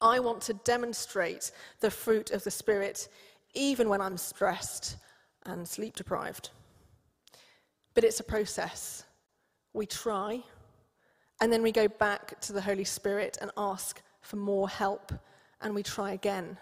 I 0.00 0.20
want 0.20 0.42
to 0.42 0.54
demonstrate 0.54 1.50
the 1.80 1.90
fruit 1.90 2.30
of 2.30 2.44
the 2.44 2.50
Spirit 2.50 3.08
even 3.56 3.88
when 3.88 4.00
I'm 4.00 4.16
stressed 4.16 4.96
and 5.44 5.66
sleep 5.66 5.96
deprived. 5.96 6.50
But 7.94 8.04
it's 8.04 8.20
a 8.20 8.24
process. 8.24 9.04
We 9.72 9.86
try, 9.86 10.42
and 11.40 11.52
then 11.52 11.62
we 11.62 11.72
go 11.72 11.88
back 11.88 12.40
to 12.42 12.52
the 12.52 12.60
Holy 12.60 12.84
Spirit 12.84 13.38
and 13.40 13.50
ask 13.56 14.00
for 14.20 14.36
more 14.36 14.68
help, 14.68 15.12
and 15.60 15.74
we 15.74 15.82
try 15.82 16.12
again. 16.12 16.58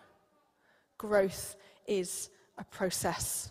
Growth 0.98 1.56
is 1.86 2.30
a 2.58 2.64
process. 2.64 3.50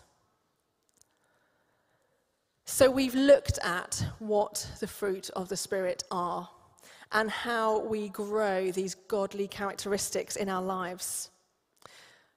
So, 2.66 2.90
we've 2.90 3.14
looked 3.14 3.58
at 3.62 4.02
what 4.18 4.66
the 4.80 4.86
fruit 4.86 5.28
of 5.36 5.50
the 5.50 5.56
Spirit 5.56 6.02
are 6.10 6.48
and 7.12 7.30
how 7.30 7.80
we 7.80 8.08
grow 8.08 8.70
these 8.70 8.94
godly 8.94 9.46
characteristics 9.46 10.36
in 10.36 10.48
our 10.48 10.62
lives. 10.62 11.30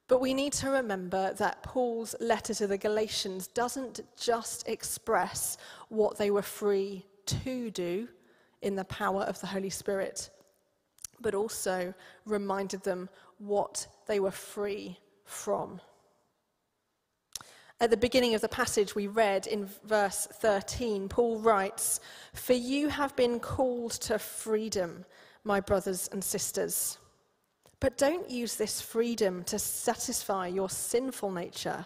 But 0.07 0.21
we 0.21 0.33
need 0.33 0.53
to 0.53 0.69
remember 0.69 1.33
that 1.33 1.63
Paul's 1.63 2.15
letter 2.19 2.53
to 2.55 2.67
the 2.67 2.77
Galatians 2.77 3.47
doesn't 3.47 4.01
just 4.17 4.67
express 4.67 5.57
what 5.89 6.17
they 6.17 6.31
were 6.31 6.41
free 6.41 7.05
to 7.25 7.69
do 7.71 8.07
in 8.61 8.75
the 8.75 8.85
power 8.85 9.23
of 9.23 9.39
the 9.41 9.47
Holy 9.47 9.69
Spirit, 9.69 10.29
but 11.19 11.35
also 11.35 11.93
reminded 12.25 12.83
them 12.83 13.09
what 13.37 13.87
they 14.07 14.19
were 14.19 14.31
free 14.31 14.97
from. 15.25 15.81
At 17.79 17.91
the 17.91 17.97
beginning 17.97 18.33
of 18.33 18.41
the 18.41 18.49
passage 18.49 18.95
we 18.95 19.05
read 19.05 19.45
in 19.45 19.69
verse 19.83 20.27
13, 20.31 21.09
Paul 21.09 21.39
writes, 21.39 21.99
For 22.33 22.53
you 22.53 22.87
have 22.87 23.15
been 23.15 23.39
called 23.39 23.91
to 23.91 24.17
freedom, 24.17 25.05
my 25.43 25.59
brothers 25.59 26.09
and 26.11 26.23
sisters. 26.23 26.97
But 27.79 27.97
don't 27.97 28.29
use 28.29 28.55
this 28.55 28.81
freedom 28.81 29.43
to 29.45 29.59
satisfy 29.59 30.47
your 30.47 30.69
sinful 30.69 31.31
nature. 31.31 31.85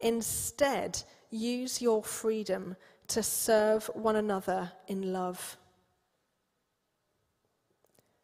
Instead, 0.00 1.02
use 1.30 1.80
your 1.80 2.02
freedom 2.02 2.76
to 3.08 3.22
serve 3.22 3.90
one 3.94 4.16
another 4.16 4.70
in 4.88 5.12
love. 5.12 5.56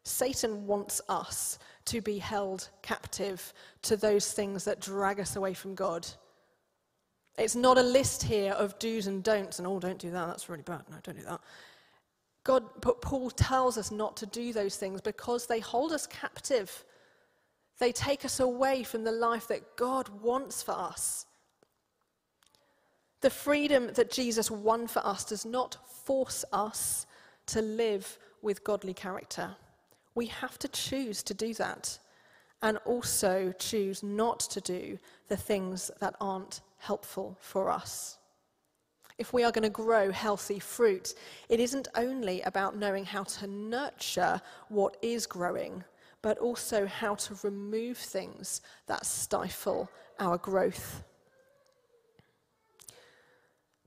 Satan 0.03 0.65
wants 0.67 1.01
us 1.09 1.59
to 1.85 2.01
be 2.01 2.17
held 2.17 2.69
captive 2.81 3.53
to 3.83 3.95
those 3.97 4.31
things 4.31 4.63
that 4.65 4.79
drag 4.79 5.19
us 5.19 5.35
away 5.35 5.53
from 5.53 5.75
God. 5.75 6.07
It's 7.37 7.55
not 7.55 7.77
a 7.77 7.83
list 7.83 8.23
here 8.23 8.53
of 8.53 8.77
do's 8.77 9.07
and 9.07 9.23
don'ts 9.23 9.59
and, 9.59 9.67
oh, 9.67 9.79
don't 9.79 9.99
do 9.99 10.11
that, 10.11 10.27
that's 10.27 10.49
really 10.49 10.63
bad. 10.63 10.81
No, 10.89 10.97
don't 11.01 11.17
do 11.17 11.23
that. 11.25 11.41
God, 12.43 12.63
but 12.81 13.01
Paul 13.01 13.29
tells 13.29 13.77
us 13.77 13.91
not 13.91 14.17
to 14.17 14.25
do 14.25 14.51
those 14.51 14.75
things 14.75 15.01
because 15.01 15.45
they 15.45 15.59
hold 15.59 15.91
us 15.91 16.07
captive. 16.07 16.83
They 17.79 17.91
take 17.91 18.25
us 18.25 18.39
away 18.39 18.83
from 18.83 19.03
the 19.03 19.11
life 19.11 19.47
that 19.47 19.75
God 19.75 20.09
wants 20.21 20.61
for 20.61 20.73
us. 20.73 21.25
The 23.21 23.29
freedom 23.29 23.91
that 23.93 24.11
Jesus 24.11 24.49
won 24.49 24.87
for 24.87 25.05
us 25.05 25.25
does 25.25 25.45
not 25.45 25.77
force 26.05 26.43
us 26.51 27.05
to 27.47 27.61
live 27.61 28.17
with 28.41 28.63
godly 28.63 28.93
character. 28.93 29.55
We 30.15 30.27
have 30.27 30.57
to 30.59 30.67
choose 30.67 31.23
to 31.23 31.33
do 31.33 31.53
that 31.55 31.99
and 32.61 32.77
also 32.85 33.53
choose 33.57 34.03
not 34.03 34.39
to 34.39 34.61
do 34.61 34.99
the 35.27 35.37
things 35.37 35.89
that 35.99 36.15
aren't 36.19 36.61
helpful 36.77 37.37
for 37.39 37.69
us. 37.69 38.17
If 39.17 39.33
we 39.33 39.43
are 39.43 39.51
going 39.51 39.63
to 39.63 39.69
grow 39.69 40.11
healthy 40.11 40.59
fruit, 40.59 41.13
it 41.47 41.59
isn't 41.59 41.87
only 41.95 42.41
about 42.41 42.75
knowing 42.75 43.05
how 43.05 43.23
to 43.23 43.47
nurture 43.47 44.41
what 44.69 44.97
is 45.01 45.27
growing, 45.27 45.83
but 46.21 46.37
also 46.37 46.85
how 46.85 47.15
to 47.15 47.35
remove 47.43 47.97
things 47.97 48.61
that 48.87 49.05
stifle 49.05 49.89
our 50.19 50.37
growth. 50.37 51.03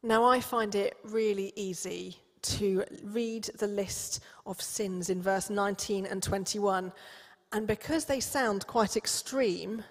Now, 0.03 0.25
I 0.25 0.41
find 0.41 0.75
it 0.75 0.97
really 1.05 1.53
easy 1.57 2.19
to 2.43 2.85
read 3.03 3.45
the 3.59 3.67
list 3.67 4.21
of 4.45 4.61
sins 4.61 5.09
in 5.09 5.23
verse 5.23 5.49
19 5.49 6.05
and 6.05 6.23
21, 6.23 6.93
and 7.53 7.67
because 7.67 8.05
they 8.05 8.21
sound 8.21 8.67
quite 8.67 8.97
extreme, 8.97 9.83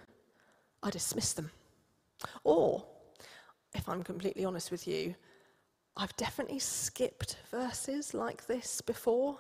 I 0.84 0.92
dismiss 0.92 1.34
them. 1.34 1.50
Or 2.44 2.86
if 3.74 3.90
I'm 3.90 4.04
completely 4.04 4.46
honest 4.46 4.70
with 4.70 4.88
you, 4.88 5.16
I've 5.98 6.16
definitely 6.18 6.60
skipped 6.60 7.38
verses 7.52 8.14
like 8.14 8.46
this 8.48 8.82
before 8.82 9.40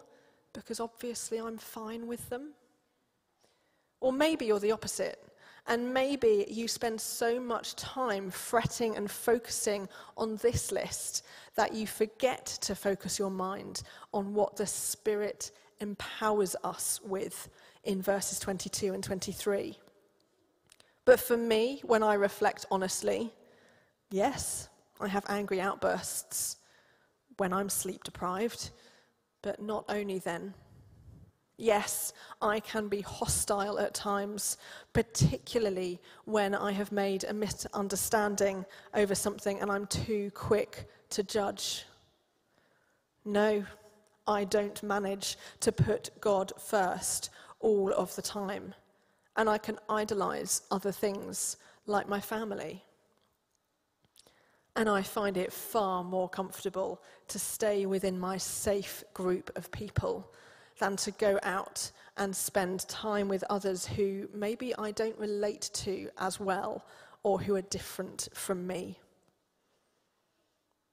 because 0.54 0.80
obviously 0.80 1.40
I'm 1.40 1.58
fine 1.58 2.08
with 2.08 2.30
them. 2.30 2.54
Or 4.04 4.14
maybe 4.14 4.46
you're 4.46 4.60
the 4.60 4.72
opposite. 4.72 5.20
And 5.66 5.94
maybe 5.94 6.46
you 6.50 6.68
spend 6.68 7.00
so 7.00 7.40
much 7.40 7.76
time 7.76 8.30
fretting 8.30 8.98
and 8.98 9.10
focusing 9.10 9.88
on 10.18 10.36
this 10.38 10.72
list 10.72 11.26
that 11.56 11.74
you 11.74 11.88
forget 11.88 12.46
to 12.62 12.76
focus 12.76 13.18
your 13.18 13.32
mind 13.32 13.84
on 14.14 14.34
what 14.34 14.58
the 14.58 14.68
Spirit 14.68 15.52
empowers 15.80 16.56
us 16.64 17.00
with 17.04 17.50
in 17.86 18.02
verses 18.02 18.40
22 18.40 18.94
and 18.94 19.04
23. 19.04 19.78
But 21.06 21.20
for 21.20 21.38
me, 21.38 21.82
when 21.86 22.04
I 22.04 22.16
reflect 22.16 22.66
honestly, 22.70 23.32
Yes, 24.14 24.70
I 25.02 25.08
have 25.08 25.26
angry 25.28 25.60
outbursts 25.60 26.58
when 27.38 27.52
I'm 27.52 27.68
sleep 27.68 28.04
deprived, 28.04 28.70
but 29.42 29.60
not 29.60 29.86
only 29.90 30.20
then. 30.20 30.54
Yes, 31.58 32.14
I 32.42 32.60
can 32.60 32.88
be 32.88 33.02
hostile 33.02 33.80
at 33.80 33.94
times, 33.94 34.58
particularly 34.92 36.02
when 36.26 36.56
I 36.56 36.72
have 36.72 36.92
made 36.92 37.24
a 37.24 37.34
misunderstanding 37.34 38.66
over 38.94 39.14
something 39.14 39.60
and 39.60 39.72
I'm 39.72 39.86
too 39.86 40.32
quick 40.34 40.90
to 41.12 41.22
judge. 41.22 41.86
No, 43.24 43.66
I 44.28 44.46
don't 44.46 44.82
manage 44.82 45.38
to 45.60 45.72
put 45.72 46.10
God 46.20 46.52
first 46.58 47.30
all 47.60 47.94
of 47.94 48.16
the 48.16 48.22
time, 48.22 48.74
and 49.38 49.48
I 49.48 49.58
can 49.58 49.78
idolize 49.88 50.64
other 50.72 50.92
things 50.92 51.58
like 51.86 52.10
my 52.10 52.20
family. 52.20 52.84
And 54.76 54.90
I 54.90 55.04
find 55.04 55.38
it 55.38 55.54
far 55.54 56.04
more 56.04 56.28
comfortable 56.28 57.00
to 57.28 57.38
stay 57.38 57.86
within 57.86 58.20
my 58.20 58.38
safe 58.38 59.04
group 59.14 59.52
of 59.56 59.72
people 59.72 60.34
than 60.80 60.96
to 60.98 61.12
go 61.12 61.40
out 61.44 61.92
and 62.18 62.36
spend 62.36 62.88
time 62.88 63.28
with 63.28 63.44
others 63.50 63.86
who 63.86 64.28
maybe 64.34 64.76
I 64.76 64.92
don't 64.92 65.18
relate 65.18 65.70
to 65.74 66.10
as 66.18 66.40
well 66.40 66.86
or 67.24 67.40
who 67.40 67.56
are 67.56 67.62
different 67.62 68.30
from 68.34 68.68
me. 68.68 69.00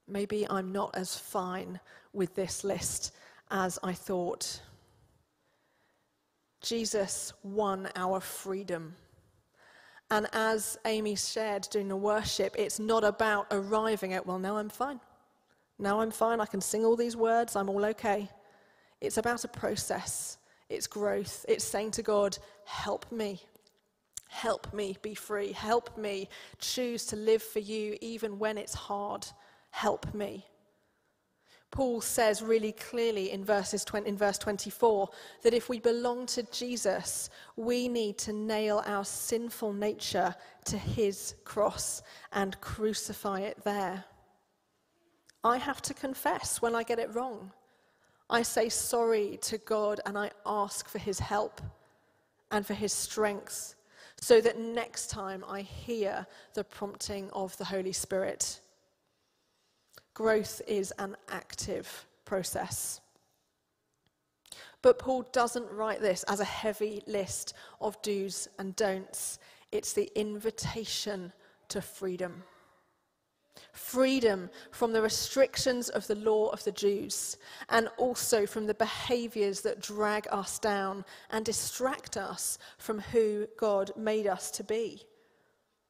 Maybe 0.07 0.47
I'm 0.49 0.71
not 0.71 0.95
as 0.95 1.17
fine 1.17 1.79
with 2.13 2.35
this 2.35 2.63
list 2.63 3.13
as 3.49 3.77
I 3.83 3.93
thought. 3.93 4.61
Jesus 6.61 7.33
won 7.43 7.89
our 7.95 8.19
freedom. 8.19 8.95
And 10.09 10.27
as 10.33 10.77
Amy 10.85 11.15
shared 11.15 11.67
during 11.71 11.87
the 11.87 11.95
worship, 11.95 12.55
it's 12.57 12.79
not 12.79 13.03
about 13.03 13.47
arriving 13.51 14.13
at, 14.13 14.25
well, 14.25 14.39
now 14.39 14.57
I'm 14.57 14.69
fine. 14.69 14.99
Now 15.79 16.01
I'm 16.01 16.11
fine. 16.11 16.41
I 16.41 16.45
can 16.45 16.61
sing 16.61 16.83
all 16.83 16.95
these 16.95 17.15
words. 17.15 17.55
I'm 17.55 17.69
all 17.69 17.85
okay. 17.85 18.29
It's 19.01 19.17
about 19.17 19.43
a 19.43 19.47
process, 19.47 20.37
it's 20.69 20.87
growth. 20.87 21.45
It's 21.49 21.65
saying 21.65 21.91
to 21.91 22.03
God, 22.03 22.37
help 22.65 23.11
me. 23.11 23.41
Help 24.29 24.73
me 24.73 24.95
be 25.01 25.13
free. 25.13 25.51
Help 25.51 25.97
me 25.97 26.29
choose 26.59 27.05
to 27.07 27.17
live 27.17 27.43
for 27.43 27.59
you 27.59 27.97
even 27.99 28.39
when 28.39 28.57
it's 28.57 28.73
hard. 28.73 29.27
Help 29.71 30.13
me. 30.13 30.45
Paul 31.71 32.01
says 32.01 32.41
really 32.41 32.73
clearly 32.73 33.31
in, 33.31 33.43
verses 33.45 33.83
20, 33.85 34.07
in 34.07 34.17
verse 34.17 34.37
24 34.37 35.09
that 35.41 35.53
if 35.53 35.69
we 35.69 35.79
belong 35.79 36.25
to 36.27 36.43
Jesus, 36.43 37.29
we 37.55 37.87
need 37.87 38.17
to 38.19 38.33
nail 38.33 38.83
our 38.85 39.05
sinful 39.05 39.73
nature 39.73 40.35
to 40.65 40.77
his 40.77 41.35
cross 41.45 42.01
and 42.33 42.59
crucify 42.61 43.39
it 43.39 43.63
there. 43.63 44.03
I 45.43 45.57
have 45.57 45.81
to 45.83 45.93
confess 45.93 46.61
when 46.61 46.75
I 46.75 46.83
get 46.83 46.99
it 46.99 47.13
wrong. 47.15 47.51
I 48.31 48.43
say 48.43 48.69
sorry 48.69 49.37
to 49.41 49.57
God 49.57 49.99
and 50.05 50.17
I 50.17 50.31
ask 50.45 50.87
for 50.87 50.99
his 50.99 51.19
help 51.19 51.59
and 52.49 52.65
for 52.65 52.73
his 52.73 52.93
strength 52.93 53.75
so 54.21 54.39
that 54.39 54.57
next 54.57 55.09
time 55.09 55.43
I 55.47 55.61
hear 55.61 56.25
the 56.53 56.63
prompting 56.63 57.29
of 57.31 57.57
the 57.57 57.65
Holy 57.65 57.91
Spirit. 57.91 58.61
Growth 60.13 60.61
is 60.65 60.93
an 60.97 61.17
active 61.29 62.05
process. 62.23 63.01
But 64.81 64.97
Paul 64.97 65.23
doesn't 65.33 65.69
write 65.69 65.99
this 65.99 66.23
as 66.23 66.39
a 66.39 66.45
heavy 66.45 67.01
list 67.07 67.53
of 67.81 68.01
do's 68.01 68.47
and 68.57 68.75
don'ts. 68.77 69.39
It's 69.73 69.91
the 69.91 70.09
invitation 70.15 71.33
to 71.67 71.81
freedom. 71.81 72.43
Freedom 73.73 74.49
from 74.71 74.93
the 74.93 75.01
restrictions 75.01 75.89
of 75.89 76.07
the 76.07 76.15
law 76.15 76.49
of 76.49 76.63
the 76.63 76.71
Jews, 76.71 77.37
and 77.69 77.87
also 77.97 78.45
from 78.45 78.67
the 78.67 78.73
behaviors 78.73 79.61
that 79.61 79.81
drag 79.81 80.27
us 80.31 80.59
down 80.59 81.05
and 81.29 81.45
distract 81.45 82.17
us 82.17 82.57
from 82.77 82.99
who 82.99 83.47
God 83.57 83.91
made 83.95 84.27
us 84.27 84.51
to 84.51 84.63
be. 84.63 85.03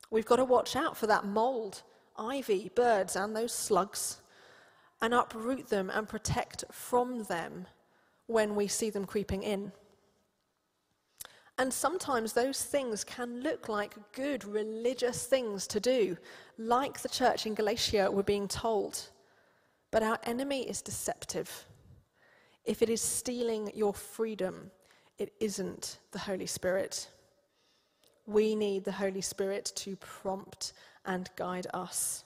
We've 0.09 0.25
got 0.25 0.37
to 0.37 0.45
watch 0.45 0.75
out 0.75 0.97
for 0.97 1.07
that 1.07 1.25
mold 1.25 1.83
ivy, 2.17 2.69
birds, 2.75 3.15
and 3.15 3.35
those 3.35 3.53
slugs, 3.53 4.21
and 5.01 5.13
uproot 5.13 5.69
them 5.69 5.89
and 5.89 6.07
protect 6.07 6.63
from 6.71 7.23
them 7.23 7.65
when 8.27 8.55
we 8.55 8.67
see 8.67 8.89
them 8.89 9.05
creeping 9.05 9.43
in. 9.43 9.71
And 11.61 11.71
sometimes 11.71 12.33
those 12.33 12.63
things 12.63 13.03
can 13.03 13.41
look 13.41 13.69
like 13.69 13.93
good 14.13 14.43
religious 14.45 15.27
things 15.27 15.67
to 15.67 15.79
do, 15.79 16.17
like 16.57 16.99
the 16.99 17.07
church 17.07 17.45
in 17.45 17.53
Galatia 17.53 18.09
were 18.09 18.23
being 18.23 18.47
told. 18.47 19.11
But 19.91 20.01
our 20.01 20.17
enemy 20.23 20.67
is 20.67 20.81
deceptive. 20.81 21.67
If 22.65 22.81
it 22.81 22.89
is 22.89 22.99
stealing 22.99 23.71
your 23.75 23.93
freedom, 23.93 24.71
it 25.19 25.33
isn't 25.39 25.99
the 26.11 26.17
Holy 26.17 26.47
Spirit. 26.47 27.07
We 28.25 28.55
need 28.55 28.83
the 28.83 28.93
Holy 28.93 29.21
Spirit 29.21 29.71
to 29.75 29.95
prompt 29.97 30.73
and 31.05 31.29
guide 31.35 31.67
us. 31.75 32.23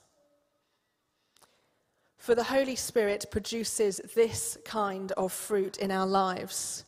For 2.16 2.34
the 2.34 2.44
Holy 2.44 2.76
Spirit 2.76 3.26
produces 3.30 4.00
this 4.14 4.56
kind 4.64 5.12
of 5.12 5.30
fruit 5.30 5.76
in 5.76 5.90
our 5.90 6.06
lives 6.06 6.86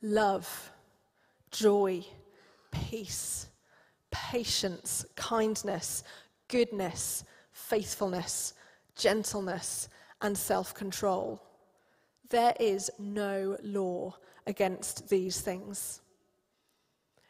love, 0.00 0.71
joy, 1.52 2.04
peace, 2.70 3.46
patience, 4.10 5.04
kindness, 5.16 6.02
goodness, 6.48 7.24
faithfulness, 7.52 8.54
gentleness, 8.96 9.88
and 10.20 10.36
self 10.36 10.74
control. 10.74 11.42
There 12.30 12.54
is 12.58 12.90
no 12.98 13.56
law 13.62 14.16
against 14.46 15.08
these 15.08 15.40
things. 15.40 16.00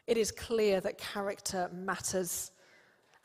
It 0.06 0.16
is 0.16 0.30
clear 0.32 0.80
that 0.80 0.98
character 0.98 1.70
matters 1.72 2.52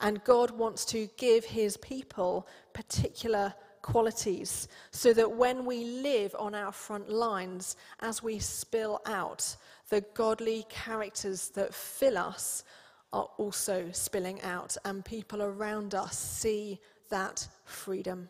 and 0.00 0.22
God 0.24 0.50
wants 0.52 0.84
to 0.86 1.08
give 1.16 1.44
his 1.44 1.76
people 1.76 2.46
particular 2.72 3.54
qualities 3.82 4.68
so 4.90 5.12
that 5.12 5.30
when 5.30 5.64
we 5.64 5.84
live 5.84 6.34
on 6.38 6.54
our 6.54 6.72
front 6.72 7.08
lines, 7.08 7.76
as 8.00 8.22
we 8.22 8.38
spill 8.38 9.00
out, 9.06 9.56
the 9.88 10.00
godly 10.14 10.66
characters 10.68 11.48
that 11.50 11.74
fill 11.74 12.18
us 12.18 12.64
are 13.12 13.28
also 13.38 13.88
spilling 13.92 14.40
out, 14.42 14.76
and 14.84 15.04
people 15.04 15.42
around 15.42 15.94
us 15.94 16.18
see 16.18 16.78
that 17.08 17.48
freedom. 17.64 18.28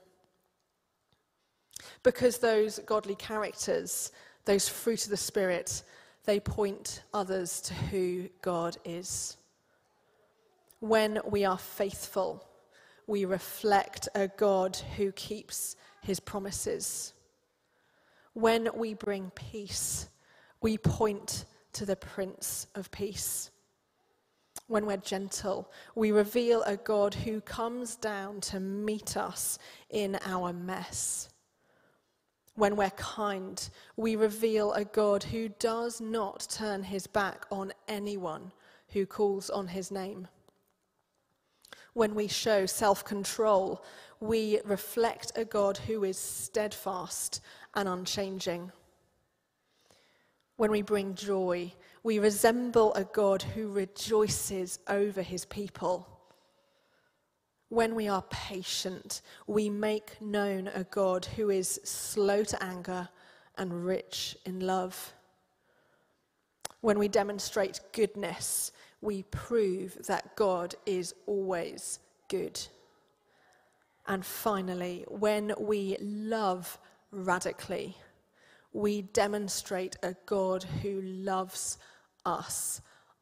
Because 2.02 2.38
those 2.38 2.78
godly 2.80 3.16
characters, 3.16 4.12
those 4.44 4.68
fruit 4.68 5.04
of 5.04 5.10
the 5.10 5.16
Spirit, 5.16 5.82
they 6.24 6.38
point 6.38 7.02
others 7.12 7.60
to 7.62 7.74
who 7.74 8.28
God 8.42 8.76
is. 8.84 9.36
When 10.80 11.18
we 11.24 11.44
are 11.44 11.58
faithful, 11.58 12.47
we 13.08 13.24
reflect 13.24 14.06
a 14.14 14.28
God 14.28 14.76
who 14.96 15.10
keeps 15.12 15.74
his 16.02 16.20
promises. 16.20 17.14
When 18.34 18.68
we 18.74 18.94
bring 18.94 19.32
peace, 19.34 20.10
we 20.60 20.76
point 20.76 21.46
to 21.72 21.86
the 21.86 21.96
Prince 21.96 22.66
of 22.74 22.90
Peace. 22.90 23.50
When 24.66 24.84
we're 24.84 24.98
gentle, 24.98 25.72
we 25.94 26.12
reveal 26.12 26.62
a 26.64 26.76
God 26.76 27.14
who 27.14 27.40
comes 27.40 27.96
down 27.96 28.42
to 28.42 28.60
meet 28.60 29.16
us 29.16 29.58
in 29.88 30.18
our 30.26 30.52
mess. 30.52 31.30
When 32.56 32.76
we're 32.76 32.90
kind, 32.90 33.68
we 33.96 34.16
reveal 34.16 34.74
a 34.74 34.84
God 34.84 35.22
who 35.22 35.48
does 35.48 36.00
not 36.02 36.46
turn 36.50 36.82
his 36.82 37.06
back 37.06 37.46
on 37.50 37.72
anyone 37.88 38.52
who 38.88 39.06
calls 39.06 39.48
on 39.48 39.68
his 39.68 39.90
name 39.90 40.28
when 41.98 42.14
we 42.14 42.28
show 42.28 42.64
self 42.64 43.04
control, 43.04 43.84
we 44.20 44.60
reflect 44.64 45.32
a 45.34 45.44
God 45.44 45.76
who 45.76 46.04
is 46.04 46.16
steadfast 46.16 47.40
and 47.74 47.88
unchanging. 47.88 48.70
When 50.56 50.70
we 50.70 50.80
bring 50.80 51.16
joy, 51.16 51.72
we 52.04 52.20
resemble 52.20 52.94
a 52.94 53.02
God 53.02 53.42
who 53.42 53.72
rejoices 53.72 54.78
over 54.86 55.22
his 55.22 55.44
people. 55.44 56.06
When 57.68 57.96
we 57.96 58.06
are 58.06 58.22
patient, 58.30 59.20
we 59.48 59.68
make 59.68 60.22
known 60.22 60.68
a 60.68 60.84
God 60.84 61.24
who 61.24 61.50
is 61.50 61.80
slow 61.82 62.44
to 62.44 62.62
anger 62.62 63.08
and 63.56 63.84
rich 63.84 64.36
in 64.46 64.60
love. 64.60 65.14
When 66.80 66.96
we 66.96 67.08
demonstrate 67.08 67.80
goodness, 67.92 68.70
we 69.00 69.22
prove 69.24 69.96
that 70.06 70.34
God 70.36 70.74
is 70.86 71.14
always 71.26 71.98
good. 72.28 72.60
And 74.06 74.24
finally, 74.24 75.04
when 75.08 75.52
we 75.58 75.96
love 76.00 76.78
radically, 77.10 77.96
we 78.72 79.02
demonstrate 79.02 79.96
a 80.02 80.14
God 80.26 80.62
who 80.62 81.00
loves 81.02 81.78
us 82.24 82.80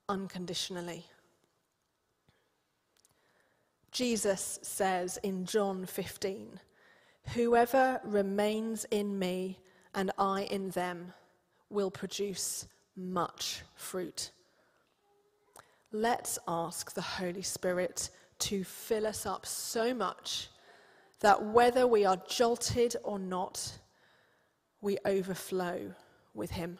unconditionally. 0.09 1.05
Jesus 3.91 4.59
says 4.62 5.19
in 5.23 5.47
John 5.47 5.87
15, 5.87 6.61
Whoever 7.35 8.01
remains 8.05 8.85
in 8.91 9.19
me 9.19 9.59
and 9.95 10.12
I 10.19 10.43
in 10.43 10.71
them 10.71 11.15
will 11.71 11.91
produce 11.91 12.67
much 12.95 13.62
fruit. 13.75 14.31
Let's 15.99 16.39
ask 16.47 16.93
the 16.93 17.01
Holy 17.01 17.41
Spirit 17.41 18.11
to 18.41 18.65
fill 18.65 19.07
us 19.07 19.25
up 19.25 19.47
so 19.47 19.95
much 19.95 20.51
that 21.21 21.43
whether 21.43 21.87
we 21.87 22.05
are 22.05 22.19
jolted 22.29 22.97
or 23.03 23.19
not, 23.19 23.79
we 24.83 24.99
overflow 25.07 25.95
with 26.35 26.51
Him. 26.51 26.79